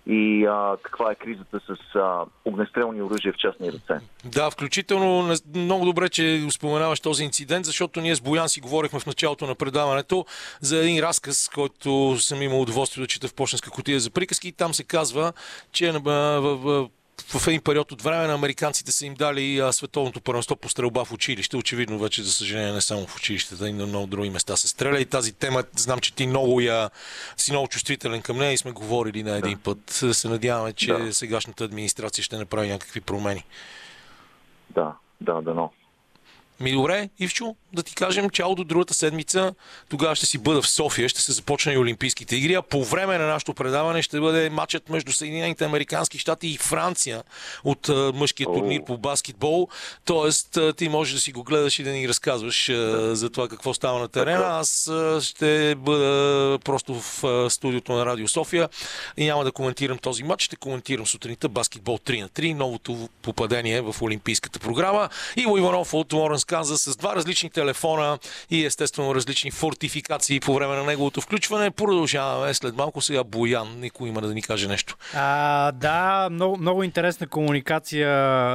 [0.09, 4.05] и а, каква е кризата с а, огнестрелни оръжия в частни ръце.
[4.25, 9.07] Да, включително много добре, че споменаваш този инцидент, защото ние с Боян си говорихме в
[9.07, 10.27] началото на предаването
[10.61, 14.53] за един разказ, който съм имал удоволствие да чета в почтенска котия за приказки.
[14.53, 15.33] Там се казва,
[15.73, 16.89] че в,
[17.23, 21.05] в, един период от време на американците са им дали а, световното първенство по стрелба
[21.05, 21.57] в училище.
[21.57, 25.01] Очевидно вече, за съжаление, не само в училищата, и на много други места се стреля.
[25.01, 26.91] И тази тема, знам, че ти много я,
[27.37, 29.63] си много чувствителен към нея и сме говорили на един да.
[29.63, 29.91] път.
[30.13, 31.15] Се надяваме, че да.
[31.15, 33.45] сегашната администрация ще направи някакви промени.
[34.71, 35.71] Да, да, да, но.
[36.61, 39.55] Ми добре, Ивчо, да ти кажем, чао до другата седмица.
[39.89, 43.19] Тогава ще си бъда в София, ще се започне и Олимпийските игри, а по време
[43.19, 47.23] на нашето предаване ще бъде матчът между Съединените Американски щати и Франция
[47.65, 49.69] от а, мъжкия турнир по баскетбол.
[50.05, 53.49] Тоест, а, ти можеш да си го гледаш и да ни разказваш а, за това
[53.49, 54.45] какво става на терена.
[54.45, 58.69] Аз а, ще бъда просто в а, студиото на Радио София
[59.17, 63.81] и няма да коментирам този матч, ще коментирам сутринта баскетбол 3 на 3, новото попадение
[63.81, 65.09] в Олимпийската програма.
[65.37, 68.19] Иво Иванов от Лоренс Канзас с два различни телефона
[68.51, 71.71] и естествено различни фортификации по време на неговото включване.
[71.71, 73.81] Продължаваме след малко сега Боян.
[73.81, 74.97] Никой има да ни каже нещо.
[75.15, 78.09] А, да, много, много интересна комуникация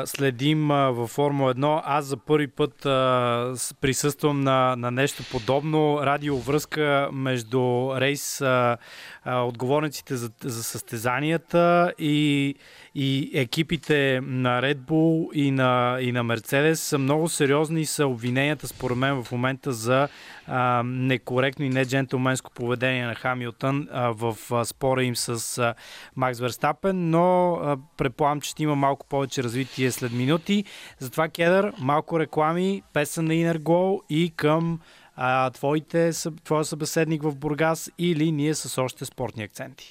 [0.07, 1.81] следим във Формула 1.
[1.85, 5.99] Аз за първи път а, присъствам на, на нещо подобно.
[6.01, 8.77] Радиовръзка между рейс а,
[9.23, 12.55] а, отговорниците за, за състезанията и
[12.95, 18.67] и екипите на Red Bull и на, и на Mercedes са много сериозни са обвиненията
[18.67, 20.07] според мен в момента за
[20.47, 25.73] а, некоректно и не джентлменско поведение на Хамилтън а, в а, спора им с а,
[26.15, 27.59] Макс Верстапен, но
[27.97, 30.63] предполагам, че ще има малко повече развитие след минути.
[30.99, 34.79] Затова, Кедър, малко реклами, песен на Glow и към
[35.15, 36.11] а, твоите,
[36.43, 39.89] твоя събеседник в Бургас или ние с още спортни акценти.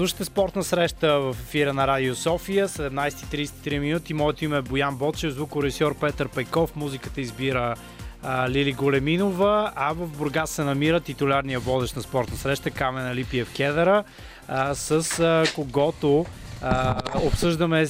[0.00, 4.14] Слушате спортна среща в ефира на Радио София, 17.33 минути.
[4.14, 7.74] Моето име е Боян Бочев, звукорежисьор Петър Пейков, музиката избира
[8.22, 13.52] а, Лили Големинова, а в Бургас се намира титулярния водещ на спортна среща Камен Алипиев
[13.54, 14.04] Кедъра,
[14.48, 16.26] а, с а, когото
[16.62, 17.86] а, обсъждаме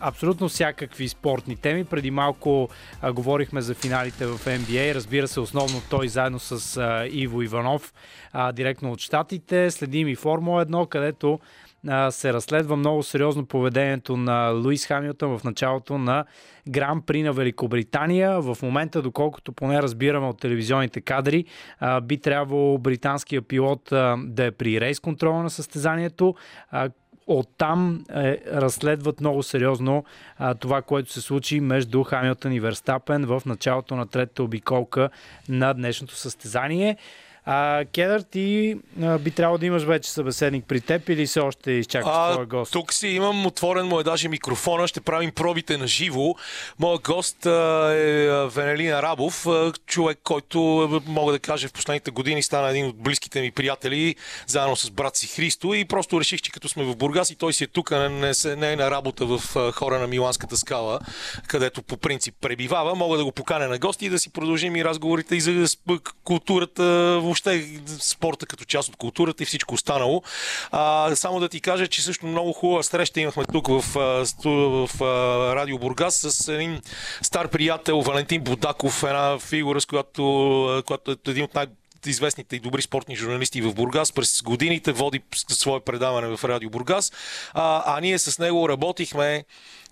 [0.00, 1.84] абсолютно всякакви спортни теми.
[1.84, 2.68] Преди малко
[3.02, 4.94] а, говорихме за финалите в NBA.
[4.94, 7.92] Разбира се, основно той заедно с а, Иво Иванов,
[8.32, 9.70] а, директно от Штатите.
[9.70, 11.40] Следим и Формула 1, където
[12.10, 16.24] се разследва много сериозно поведението на Луис Хамилтън в началото на
[16.68, 18.40] Гран При на Великобритания.
[18.40, 21.44] В момента, доколкото поне разбираме от телевизионните кадри,
[22.02, 23.88] би трябвало британския пилот
[24.18, 26.34] да е при рейс контрола на състезанието.
[27.32, 30.04] Оттам е, разследват много сериозно
[30.38, 35.10] а, това, което се случи между Хамилтън и Верстапен в началото на третата обиколка
[35.48, 36.96] на днешното състезание.
[37.44, 41.70] А, Кедър, ти а, би трябвало да имаш вече събеседник при теб или все още
[41.70, 42.72] изчакваш твоя гост?
[42.72, 46.34] Тук си имам отворен му е даже микрофона, ще правим пробите на живо.
[46.78, 50.60] Моят гост а, е Венелина Рабов, а, човек, който
[51.06, 54.16] мога да кажа в последните години стана един от близките ми приятели,
[54.46, 57.52] заедно с брат си Христо и просто реших, че като сме в Бургас и той
[57.52, 61.00] си е тук, не, не, не е на работа в а, хора на Миланската скала,
[61.46, 64.84] където по принцип пребивава, мога да го поканя на гости и да си продължим и
[64.84, 65.66] разговорите и за
[66.24, 66.82] културата
[67.30, 70.22] въобще спорта като част от културата и всичко останало.
[70.70, 74.26] А, само да ти кажа, че също много хубава среща имахме тук в, в,
[74.86, 75.00] в
[75.54, 76.80] Радио Бургас с един
[77.22, 81.66] стар приятел Валентин Будаков, една фигура, с която, която е един от най-
[82.06, 84.12] известните и добри спортни журналисти в Бургас.
[84.12, 87.12] През годините води свое предаване в Радио Бургас.
[87.54, 89.44] А, а ние с него работихме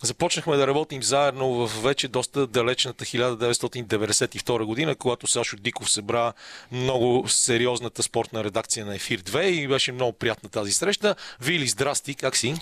[0.02, 6.32] Започнахме да работим заедно в вече доста далечната 1992 година, когато Сашо Диков събра
[6.72, 11.14] много сериозната спортна редакция на Ефир 2 и беше много приятна тази среща.
[11.40, 12.54] Вили, здрасти, как си?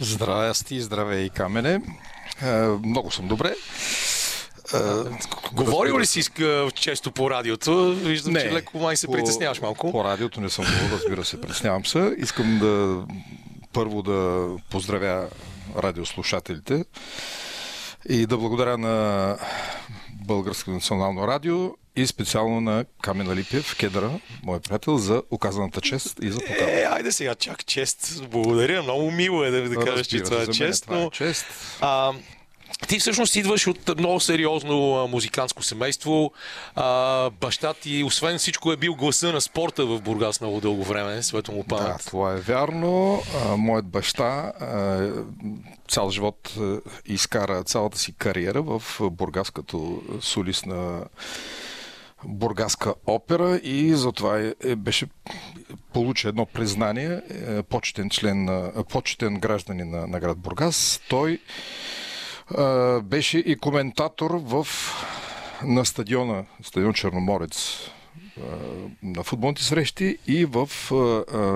[0.00, 1.80] Здрасти, здравей и камене.
[2.42, 2.52] Е,
[2.84, 3.54] много съм добре.
[4.74, 4.78] Е,
[5.52, 7.94] Говорил ли си е, често по радиото?
[7.94, 9.92] Виждам, Не, че леко май се по- притесняваш малко.
[9.92, 12.14] По радиото не съм говорил, разбира се, притеснявам се.
[12.18, 13.02] Искам да
[13.72, 15.28] първо да поздравя
[15.76, 16.84] радиослушателите
[18.08, 19.36] и да благодаря на
[20.12, 24.10] Българско национално радио и специално на Камен Алипиев, Кедра,
[24.42, 26.70] мой приятел, за оказаната чест и за покана.
[26.70, 28.22] Е, айде сега, чак чест.
[28.30, 31.46] Благодаря, много мило е да, да кажеш, че това е чест, това е но чест.
[31.80, 32.12] А,
[32.88, 34.76] ти всъщност идваш от много сериозно
[35.08, 36.32] музикантско семейство.
[36.74, 41.22] А, баща ти, освен всичко, е бил гласа на спорта в Бургас много дълго време,
[41.22, 42.04] светло му Да, памет.
[42.06, 43.22] това е вярно.
[43.44, 44.24] А, моят баща
[44.60, 45.08] а,
[45.88, 46.54] цял живот
[47.06, 51.04] изкара цялата си кариера в Бургас като солист на
[52.24, 55.06] Бургаска опера и затова е, е, беше
[55.92, 61.00] получи едно признание, е, почетен член, на- почетен гражданин на, на град Бургас.
[61.08, 61.38] Той
[63.02, 64.66] беше и коментатор в
[65.64, 67.78] на стадиона, стадион Черноморец
[69.02, 70.68] на футболните срещи и в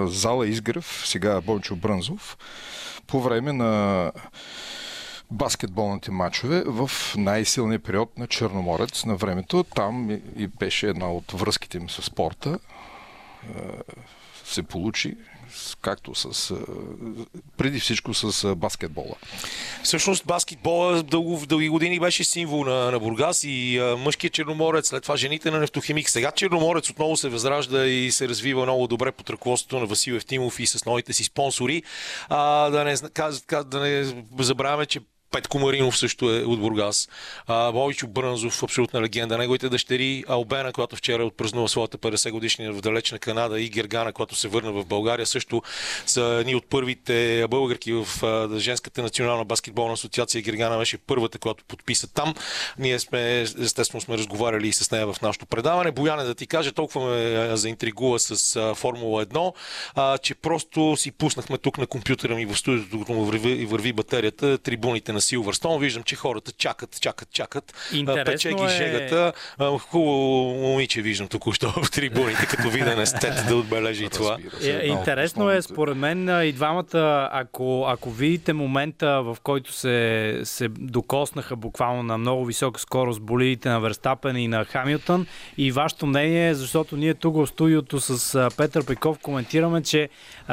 [0.08, 2.38] зала Изгрев, сега Бончо Брънзов,
[3.06, 4.12] по време на
[5.30, 9.64] баскетболните матчове в най-силния период на Черноморец на времето.
[9.64, 12.58] Там и, беше една от връзките им с спорта.
[14.44, 15.16] Се получи
[15.74, 16.54] както с...
[17.56, 19.14] преди всичко с баскетбола.
[19.82, 25.16] Всъщност баскетбола дълго, дълги години беше символ на, на Бургас и мъжкият черноморец, след това
[25.16, 26.10] жените на нефтохимик.
[26.10, 30.60] Сега черноморец отново се възражда и се развива много добре под ръководството на Васил Евтимов
[30.60, 31.82] и с новите си спонсори.
[32.28, 32.94] А, да, не,
[33.64, 35.00] да не забравяме, че
[35.30, 37.08] Петко Маринов също е от Бургас.
[37.46, 39.38] А, Бобичо Брънзов, абсолютна легенда.
[39.38, 44.34] Неговите дъщери Албена, която вчера отпразнува своята 50 годишнина в далечна Канада и Гергана, която
[44.34, 45.62] се върна в България, също
[46.06, 48.06] са едни от първите българки в
[48.58, 50.42] женската национална баскетболна асоциация.
[50.42, 52.34] Гергана беше първата, която подписа там.
[52.78, 55.90] Ние сме, естествено, сме разговаряли и с нея в нашото предаване.
[55.90, 59.52] Бояне, да ти кажа, толкова ме заинтригува с Формула 1,
[59.94, 64.58] а, че просто си пуснахме тук на компютъра ми в студиото, докато върви, върви батерията,
[64.58, 65.80] трибуните Силвърстон.
[65.80, 67.74] Виждам, че хората чакат, чакат, чакат.
[67.92, 69.32] Интересно Пече ги е- жегата.
[69.78, 74.36] Хубаво момиче виждам току-що в трибуните, като виден естет да отбележи това.
[74.60, 80.40] Се, Е, интересно е, според мен, и двамата, ако, ако видите момента, в който се,
[80.44, 86.06] се докоснаха буквално на много висока скорост болидите на Верстапен и на Хамилтън, и вашето
[86.06, 90.08] мнение, защото ние тук в студиото с Петър Пеков коментираме, че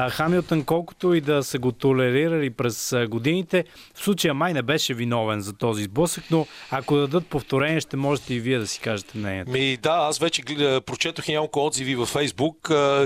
[0.09, 3.63] Хамилтън, колкото и да са го толерирали през годините,
[3.93, 8.33] в случая май не беше виновен за този сблъсък, но ако дадат повторение, ще можете
[8.33, 9.51] и вие да си кажете мнението.
[9.51, 12.57] Ми, да, аз вече гледа, прочетох няколко отзиви във Фейсбук,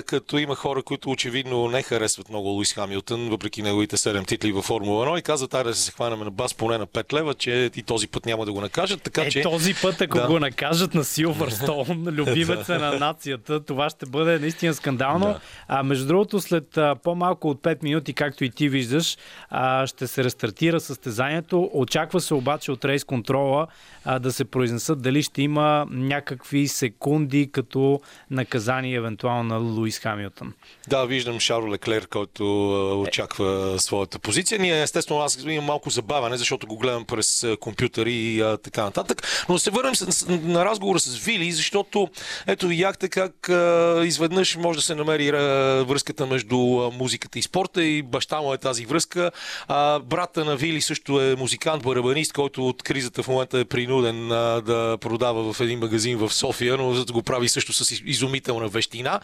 [0.06, 4.66] като има хора, които очевидно не харесват много Луис Хамилтън, въпреки неговите 7 титли във
[4.66, 7.72] Формула 1 и казват, аре да се хванем на бас поне на 5 лева, че
[7.76, 9.02] и този път няма да го накажат.
[9.02, 9.42] Така, Е, че...
[9.42, 10.28] този път, ако Да.
[10.28, 15.26] го накажат на Силвърстоун, любимеца на нацията, това ще бъде наистина скандално.
[15.26, 15.40] Да.
[15.68, 19.18] А между другото, след а, по-малко от 5 минути, както и ти виждаш,
[19.50, 21.41] а, ще се рестартира състезанието.
[21.54, 23.68] Очаква се обаче от рейс контрола
[24.06, 30.54] а, да се произнесат дали ще има някакви секунди като наказание евентуално на Луис Хамилтън.
[30.88, 34.60] Да, виждам Шарло Леклер, който очаква своята позиция.
[34.60, 38.84] Ние, естествено, аз имам малко забавяне, защото го гледам през а, компютър и а, така
[38.84, 39.46] нататък.
[39.50, 42.10] Но се върнем с, на разговора с Вили, защото
[42.48, 46.58] ето видяхте как а, изведнъж може да се намери а, връзката между
[46.94, 49.32] музиката и спорта и баща му е тази връзка.
[49.68, 54.32] А, брата на Вили също е музикант, барабанист, който от кризата в момента е принуден
[54.32, 57.92] а, да продава в един магазин в София, но за да го прави също с
[57.92, 59.20] из- изумителна вещина.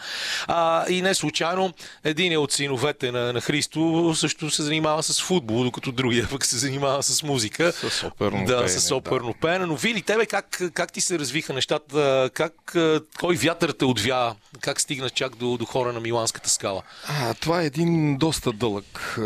[0.46, 1.72] А, и не случайно
[2.04, 6.56] един от синовете на, на Христо също се занимава с футбол, докато другия пък се
[6.58, 7.72] занимава с музика.
[7.72, 8.96] С оперно Да, пеене, с да.
[8.96, 9.66] оперно пеене.
[9.66, 12.30] Но Вили, тебе как, как ти се развиха нещата?
[12.34, 12.76] Как,
[13.20, 14.34] кой вятър те отвя?
[14.60, 16.82] Как стигна чак до, до хора на Миланската скала?
[17.08, 19.18] А, това е един доста дълъг,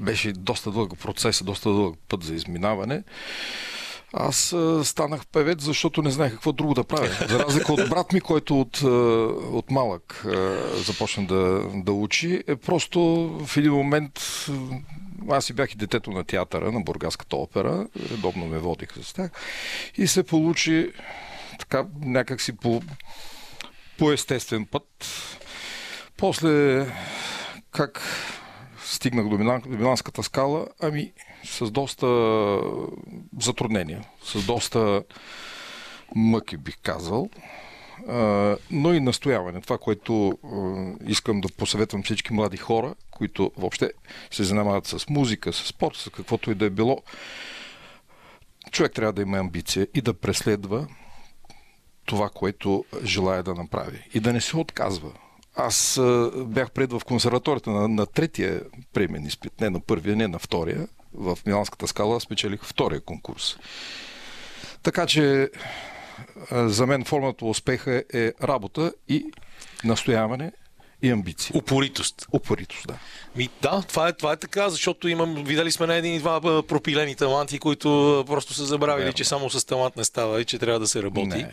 [0.00, 3.02] беше доста дълъг процес, доста дълъг път за изминаване.
[4.12, 7.26] Аз а, станах певец, защото не знаех какво друго да правя.
[7.28, 8.88] За разлика от брат ми, който от, а,
[9.56, 13.00] от малък а, започна да, да учи, е просто
[13.46, 14.20] в един момент
[15.30, 19.30] аз си бях и детето на театъра, на Бургаската опера, редовно ме водиха с тях
[19.96, 20.92] и се получи
[21.58, 22.82] така някакси по,
[23.98, 24.86] по естествен път.
[26.16, 26.86] После
[27.70, 28.02] как
[28.84, 30.66] стигнах до Милан- до Миланската скала?
[30.82, 31.12] Ами
[31.44, 32.06] с доста
[33.40, 35.02] затруднения, с доста
[36.14, 37.28] мъки бих казал,
[38.70, 39.60] но и настояване.
[39.60, 40.38] Това, което
[41.06, 43.92] искам да посъветвам всички млади хора, които въобще
[44.30, 46.98] се занимават с музика, с спорт, с каквото и да е било,
[48.70, 50.86] човек трябва да има амбиция и да преследва
[52.04, 54.08] това, което желая да направи.
[54.14, 55.12] И да не се отказва.
[55.56, 56.00] Аз
[56.36, 58.62] бях пред в консерваторията на, на третия
[58.92, 60.88] премен изпит, не на първия, не на втория.
[61.14, 63.56] В Миланската скала спечелих втория конкурс.
[64.82, 65.50] Така че
[66.52, 69.24] за мен формата успеха е работа и
[69.84, 70.52] настояване
[71.02, 71.56] и амбиция.
[71.56, 72.26] Упоритост.
[72.32, 72.94] Упоритост, да.
[73.36, 76.40] Ми, да, това е, това е така, защото имам, видели сме на един и два
[76.62, 79.16] пропилени таланти, които просто са забравили, Верно.
[79.16, 81.26] че само с талант не става и че трябва да се работи.
[81.28, 81.52] Не.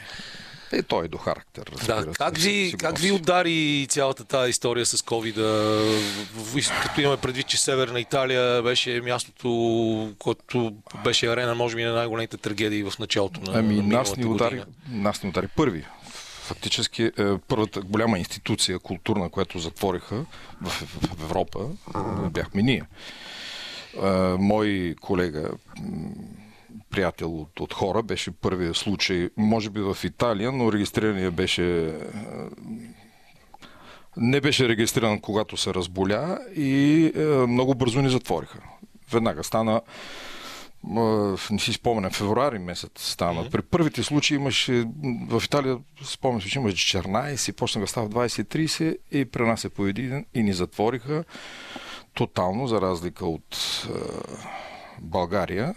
[0.74, 1.64] Е, той е до характер.
[1.88, 5.36] Да, се, как ви, как ви удари цялата тази история с covid
[6.84, 10.74] като имаме предвид, че Северна Италия беше мястото, което
[11.04, 14.64] беше арена, може би, на най-големите трагедии в началото на, Ами на нас ни, удари,
[14.90, 15.86] нас ни удари първи.
[16.44, 17.12] Фактически е,
[17.48, 20.26] първата голяма институция културна, която затвориха
[20.62, 21.60] в, в Европа,
[22.30, 22.84] бяхме ние.
[24.04, 25.50] Е, Мой колега,
[26.90, 31.94] приятел от, от хора, беше първият случай, може би в Италия, но регистрирания беше е,
[34.18, 38.60] не беше регистриран, когато се разболя и е, много бързо ни затвориха.
[39.12, 39.82] Веднага стана
[40.84, 43.50] М, не си спомням, февруари месец стана.
[43.50, 44.86] При първите случаи имаше,
[45.30, 49.70] в Италия спомням се, че имаше 14, почнаха да става 20-30 и при нас се
[49.70, 51.24] появи един и ни затвориха
[52.14, 53.92] тотално, за разлика от е,
[55.02, 55.76] България.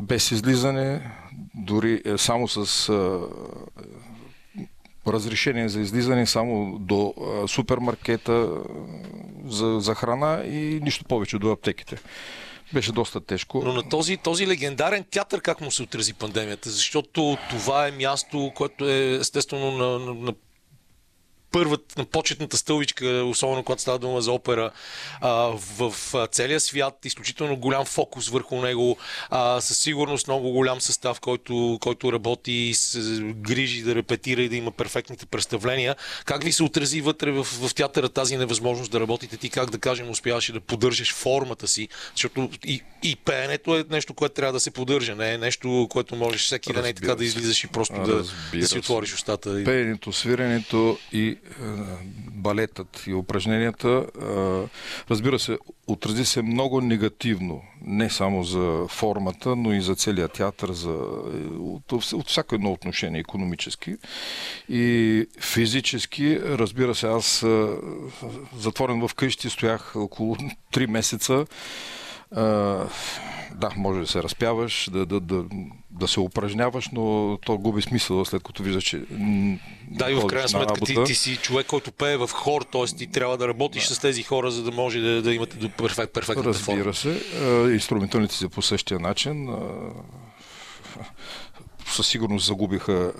[0.00, 1.10] Без излизане,
[1.54, 2.92] дори е, само с е,
[5.10, 8.50] разрешение за излизане само до е, супермаркета
[9.46, 11.96] за, за храна и нищо повече до аптеките.
[12.72, 13.62] Беше доста тежко.
[13.64, 16.70] Но на този, този легендарен театър как му се отрази пандемията?
[16.70, 20.32] Защото това е място, което е естествено на, на, на
[21.52, 24.70] първата, на почетната стълбичка, особено когато става дума за опера,
[25.20, 25.30] а,
[25.78, 28.96] в а, целия свят, изключително голям фокус върху него,
[29.30, 34.48] а, със сигурност много голям състав, който, който работи и се грижи да репетира и
[34.48, 35.96] да има перфектните представления.
[36.24, 39.36] Как ви се отрази вътре в, в театъра тази невъзможност да работите?
[39.36, 41.88] Ти как да кажем успяваше да поддържаш формата си?
[42.14, 46.16] Защото и, и пеенето е нещо, което трябва да се поддържа, не е нещо, което
[46.16, 48.24] можеш всеки ден е така да излизаш и просто да,
[48.58, 49.60] да си отвориш устата.
[49.60, 51.38] и- Пеенето, свиренето и
[52.30, 54.06] балетът и упражненията,
[55.10, 57.62] разбира се, отрази се много негативно.
[57.82, 60.92] Не само за формата, но и за целият театър, за,
[61.58, 63.96] от, от всяко едно отношение, економически
[64.68, 66.38] и физически.
[66.40, 67.44] Разбира се, аз
[68.58, 70.36] затворен в къщи стоях около
[70.72, 71.46] 3 месеца.
[73.54, 75.44] Да, може да се разпяваш, да, да, да,
[76.00, 79.02] да се упражняваш, но то губи смисъл, след като виждаш, че.
[79.90, 82.84] Да, и в крайна на сметка ти, ти си човек, който пее в хор, т.е.
[82.84, 86.12] ти трябва да работиш с тези хора, за да може да, да имате до перфект,
[86.12, 86.84] перфектната форма.
[86.84, 87.22] Разбира се.
[87.42, 89.48] А, Инструменталните си по същия начин.
[89.48, 89.58] а,
[91.86, 93.12] Със сигурност загубиха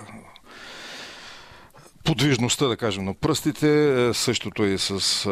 [2.05, 4.09] подвижността, да кажем, на пръстите.
[4.09, 5.29] Е, Същото е и с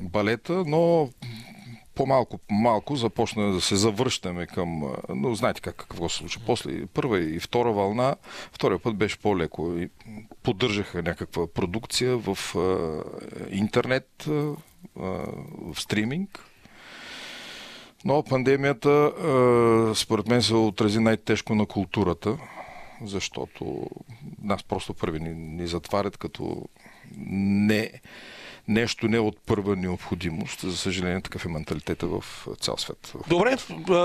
[0.00, 1.10] балета, но
[1.98, 4.94] по-малко, по-малко започна да се завръщаме към...
[5.08, 6.38] Но знаете как, какво се случи.
[6.46, 8.16] После първа и втора вълна,
[8.52, 9.74] втория път беше по-леко.
[9.76, 9.88] И
[10.42, 13.02] поддържаха някаква продукция в а,
[13.50, 14.32] интернет, а,
[14.96, 16.44] в стриминг.
[18.04, 22.38] Но пандемията, а, според мен, се отрази най-тежко на културата,
[23.04, 23.86] защото
[24.42, 26.68] нас просто първи ни, ни затварят като
[27.16, 27.90] не,
[28.68, 30.60] нещо не от първа необходимост.
[30.60, 32.24] За съжаление, такъв е менталитета в
[32.60, 33.12] цял свет.
[33.28, 33.56] Добре,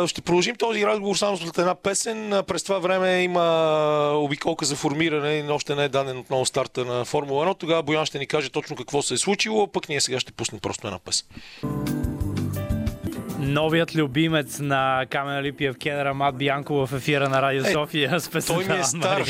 [0.08, 2.44] ще продължим този разговор само след една песен.
[2.48, 7.06] През това време има обиколка за формиране и още не е даден отново старта на
[7.06, 7.58] Формула 1.
[7.58, 10.60] Тогава Боян ще ни каже точно какво се е случило, пък ние сега ще пуснем
[10.60, 11.28] просто една песен.
[13.44, 18.30] Новият любимец на Камена Липиев Кедъра Мат Бянко в ефира на Радио Е, София с
[18.30, 19.24] песента той ми е стар.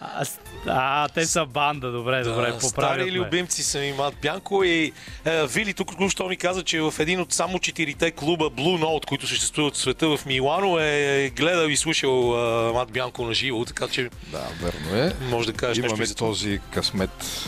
[0.00, 0.24] А,
[0.66, 3.10] а, те са банда, добре, добре, Да, поправят стари ме.
[3.12, 4.92] любимци са ми Мат Бянко и
[5.24, 9.06] е, Вили тук току-що ми каза, че в един от само четирите клуба Blue Note,
[9.06, 12.34] които съществуват в света в Милано, е гледал и слушал
[12.68, 15.12] е, Мат Бянко на живо, така че Да, верно е.
[15.22, 16.28] може да кажеш нещо Имаме и за това.
[16.28, 17.44] този късмет.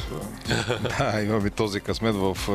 [0.99, 2.53] да, имаме този късмет в, а,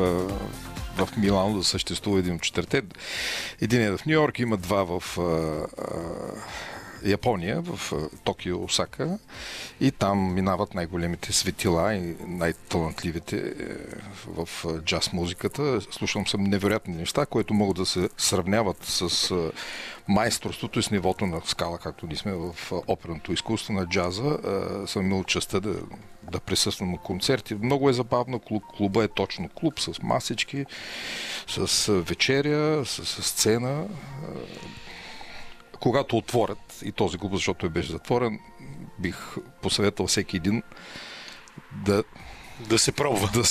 [0.96, 2.82] в Милано да съществува един от четирите.
[3.60, 5.96] Един е в Нью Йорк, има два в а, а,
[7.04, 7.92] Япония, в
[8.24, 9.18] Токио, Осака.
[9.80, 13.52] И там минават най-големите светила и най-талантливите е,
[14.26, 14.48] в
[14.80, 15.80] джаз музиката.
[15.80, 19.34] Слушам съм невероятни неща, които могат да се сравняват с
[20.08, 22.54] майсторството и с нивото на скала, както ние сме в
[22.86, 24.38] оперното изкуство на джаза.
[24.86, 25.74] Съм имал честа да,
[26.30, 27.54] да присъствам на концерти.
[27.54, 28.38] Много е забавно.
[28.38, 30.66] Клуб, клуба е точно клуб с масички,
[31.46, 33.86] с вечеря, с, с сцена.
[35.80, 38.40] Когато отворят и този клуб, защото е беше затворен,
[38.98, 39.16] бих
[39.62, 40.62] посъветвал всеки един
[41.72, 42.04] да,
[42.60, 43.30] Да се пробва.
[43.34, 43.42] да,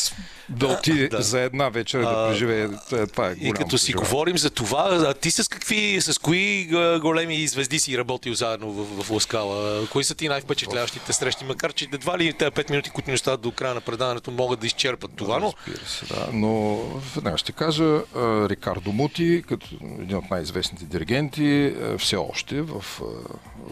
[0.49, 1.21] да отиде Да.
[1.21, 2.69] за една вечер да преживее.
[3.13, 6.65] Това- е И като си говорим за това, а ти с какви, с кои
[7.01, 9.87] големи звезди си работил заедно в, в Ласкала?
[9.87, 11.45] Кои са ти най-впечатляващите срещи?
[11.45, 14.59] Макар, че едва ли тези 5 минути, които ни остават до края на предаването, могат
[14.59, 16.27] да изчерпат това, но Разбира се, да.
[16.33, 16.75] Но
[17.15, 18.01] веднага ще кажа,
[18.49, 19.67] Рикардо Мути, като
[19.99, 22.85] един от най-известните диригенти, все още в,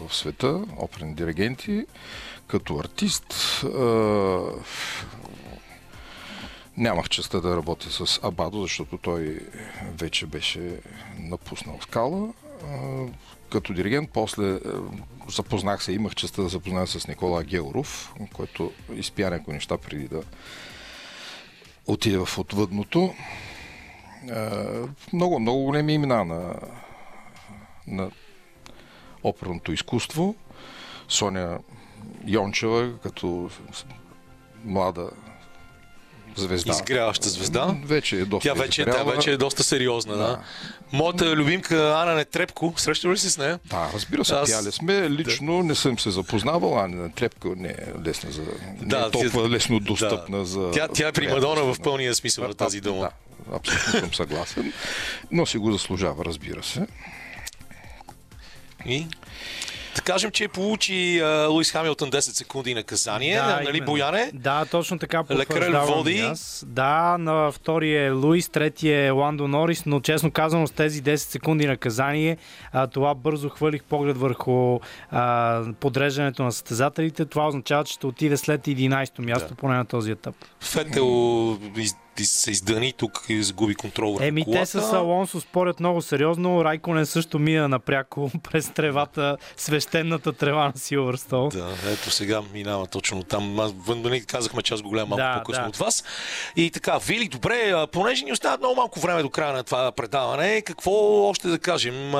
[0.08, 1.84] в света, оперни диригенти,
[2.52, 3.64] като артист.
[6.76, 9.38] Нямах честа да работя с Абадо, защото той
[9.98, 10.80] вече беше
[11.18, 12.32] напуснал скала.
[13.50, 14.58] Като диригент, после
[15.28, 20.22] запознах се, имах честа да запозная с Никола Георов, който изпя някои неща преди да
[21.86, 23.14] отиде в отвъдното.
[25.12, 26.54] Много, много големи имена на,
[27.86, 28.10] на
[29.22, 30.34] оперното изкуство.
[31.08, 31.58] Соня
[32.26, 33.50] Йончева, като
[34.64, 35.10] млада
[36.36, 36.72] звезда.
[36.72, 37.74] изгряваща звезда.
[37.84, 40.18] Вече е доста Тя вече, тя вече е доста сериозна, да.
[40.18, 40.42] Да.
[40.92, 43.58] Моята любимка Ана Нетрепко, срещал ли си с нея?
[43.64, 45.10] Да, разбира се, Аз- пяли сме.
[45.10, 47.76] Лично не съм се запознавал, а на трепка не е
[48.06, 48.42] лесна за...
[48.42, 48.48] не
[48.82, 50.44] Да, е толкова тя- лесно достъпна да.
[50.44, 50.70] за...
[50.70, 53.00] Тя, тя е примадона в пълния смисъл на тази дума.
[53.00, 54.72] Да, абсолютно съм съгласен.
[55.30, 56.86] Но си го заслужава, разбира се.
[58.86, 59.06] И?
[59.96, 63.86] Да кажем, че получи а, Луис Хамилтън 10 секунди наказание, да, нали, именно.
[63.86, 64.30] Бояне?
[64.34, 66.20] Да, точно така потвърждавам води.
[66.20, 66.64] аз.
[66.66, 71.16] Да, на втори е Луис, трети е Ландо Норис, но честно казано с тези 10
[71.16, 72.36] секунди наказание,
[72.72, 74.78] а, това бързо хвърлих поглед върху
[75.10, 77.24] а, подреждането на състезателите.
[77.24, 79.54] Това означава, че ще отиде след 11-то място, Да.
[79.54, 80.34] поне на този етап.
[80.60, 81.06] Фетел
[82.20, 84.60] се издъни тук и загуби контрол върху Еми, колата.
[84.60, 86.64] те с Алонсо спорят много сериозно.
[86.64, 91.48] Райконен също мина напряко през тревата, свещената трева на Силвърстол.
[91.48, 93.60] Да, ето сега минава точно там.
[93.60, 95.68] Аз нали, казахме, че аз го гледам малко Да, по-късно да.
[95.68, 96.04] от вас.
[96.56, 100.62] И така, Вили, добре, понеже ни остават много малко време до края на това предаване,
[100.62, 102.12] какво още да кажем?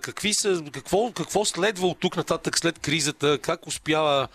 [0.00, 3.38] Какви са, какво, какво следва от тук нататък след кризата?
[3.38, 4.28] Как успява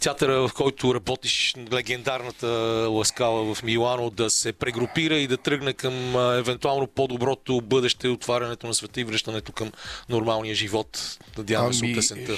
[0.00, 2.46] театъра, в който работиш, легендарната
[2.90, 8.66] Ласкала в Милано, да се прегрупира и да тръгне към а, евентуално по-доброто бъдеще, отварянето
[8.66, 9.72] на света и връщането към
[10.08, 11.18] нормалния живот?
[11.38, 12.32] Надявам се от есента.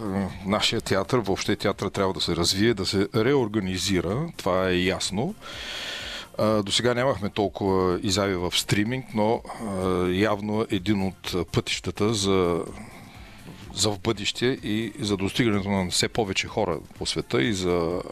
[0.00, 5.34] е, нашия театър, въобще театър трябва да се развие, да се реорганизира, това е ясно.
[6.38, 9.42] До сега нямахме толкова изяви в стриминг, но
[10.12, 12.64] явно един от пътищата за
[13.78, 18.02] за в бъдеще и за достигането на все повече хора по света и за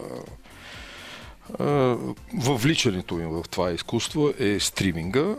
[2.35, 5.35] въвличането им в това изкуство е стриминга.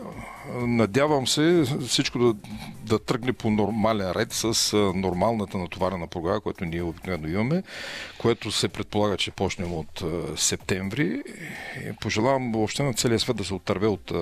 [0.54, 2.34] Надявам се всичко да,
[2.84, 7.62] да тръгне по нормален ред с нормалната натоварена програма, която ние обикновено имаме,
[8.18, 10.02] което се предполага, че почнем от
[10.36, 11.22] септември.
[12.00, 14.12] Пожелавам въобще на целия свет да се отърве от...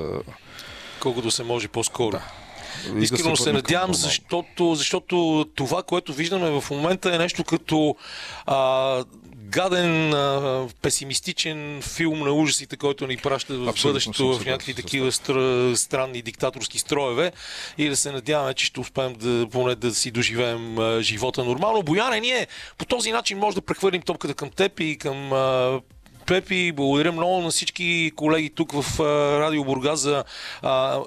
[1.00, 2.10] Колкото се може по-скоро.
[2.10, 2.22] Да.
[3.00, 7.96] Искрено да се, се надявам, защото, защото това, което виждаме в момента е нещо като
[8.46, 9.04] а,
[9.46, 15.12] гаден, а, песимистичен филм на ужасите, който ни праща в Абсолютно бъдещето в някакви такива
[15.12, 15.72] стр...
[15.76, 17.32] странни диктаторски строеве
[17.78, 21.82] и да се надяваме, че ще успеем да, поне да си доживеем а, живота нормално.
[21.82, 22.46] Бояне, ние
[22.78, 25.80] по този начин може да прехвърлим топката към теб и към а,
[26.26, 29.00] Пепи, благодаря много на всички колеги тук в
[29.40, 30.24] Радио Бурга за
[30.62, 31.00] а,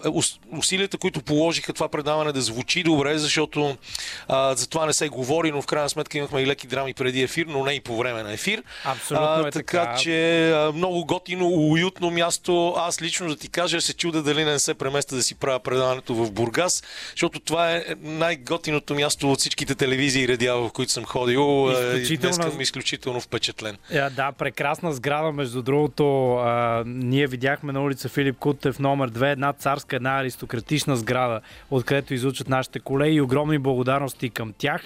[0.57, 3.77] усилията, които положиха това предаване да звучи добре, защото
[4.27, 7.21] а, за това не се говори, но в крайна сметка имахме и леки драми преди
[7.21, 8.63] ефир, но не и по време на ефир.
[8.83, 9.85] Абсолютно а, е така.
[9.85, 12.73] Така че а, много готино, уютно място.
[12.77, 16.15] Аз лично да ти кажа, се чуда дали не се преместа да си правя предаването
[16.15, 21.05] в Бургас, защото това е най-готиното място от всичките телевизии и радиа, в които съм
[21.05, 21.69] ходил.
[21.71, 22.35] Изключително...
[22.35, 23.77] Днес съм изключително впечатлен.
[23.93, 29.11] Yeah, да, прекрасна сграда сграда, между другото, а, ние видяхме на улица Филип Кутев номер
[29.11, 31.41] 2, една царска, една аристократична сграда,
[31.71, 34.81] откъдето изучат нашите колеги огромни благодарности към тях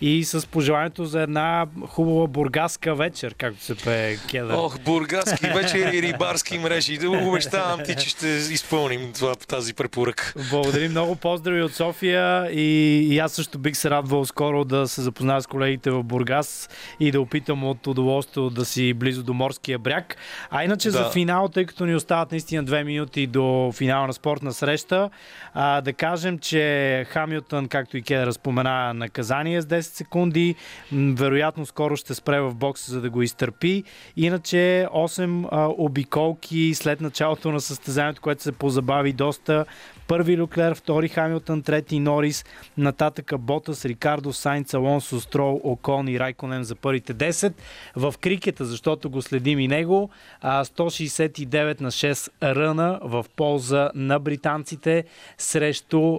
[0.00, 4.54] и с пожеланието за една хубава бургаска вечер, както се пее Кедър.
[4.54, 6.98] Ох, бургаски вечер и рибарски мрежи.
[6.98, 10.32] Да обещавам ти, че ще изпълним това, тази препоръка.
[10.50, 11.16] Благодарим много.
[11.16, 15.46] Поздрави от София и, и аз също бих се радвал скоро да се запозная с
[15.46, 16.68] колегите в Бургас
[17.00, 19.34] и да опитам от удоволствие да си близо до
[19.64, 20.16] морския бряг.
[20.50, 20.98] А иначе да.
[20.98, 25.10] за финал, тъй като ни остават наистина две минути до финала на спортна среща,
[25.54, 30.54] а, да кажем, че Хамилтън, както и Кедър спомена, наказание с 10 секунди.
[30.92, 33.84] Вероятно скоро ще спре в бокса, за да го изтърпи.
[34.16, 39.64] Иначе 8 а, обиколки след началото на състезанието, което се позабави доста.
[40.08, 42.44] Първи Люклер, втори Хамилтън, трети Норис,
[42.78, 47.52] нататъка Ботас, Рикардо, Сайнц, Алонсо, Строл, Окон и Райконен за първите 10.
[47.96, 50.10] В крикета, защото го следим и него,
[50.42, 55.04] 169 на 6 ръна в полза на британците
[55.38, 56.14] срещу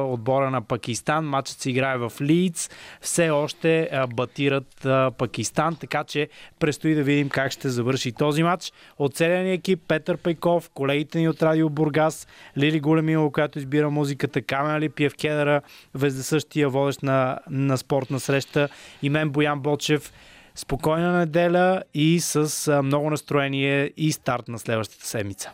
[0.00, 1.24] отбора на Пакистан.
[1.24, 2.70] Матчът се играе в Лидс.
[3.00, 4.86] Все още батират
[5.18, 8.72] Пакистан, така че предстои да видим как ще завърши този матч.
[8.98, 12.26] От целия екип Петър Пайков, колегите ни от Радио Бургас,
[12.58, 15.62] Лили Големило, Която избира музиката, Камен Липиев Кедъра,
[15.94, 18.68] вездесъщия водещ на, на спортна среща
[19.02, 20.12] и мен Боян Бочев.
[20.54, 25.50] Спокойна неделя и с много настроение и старт на следващата седмица.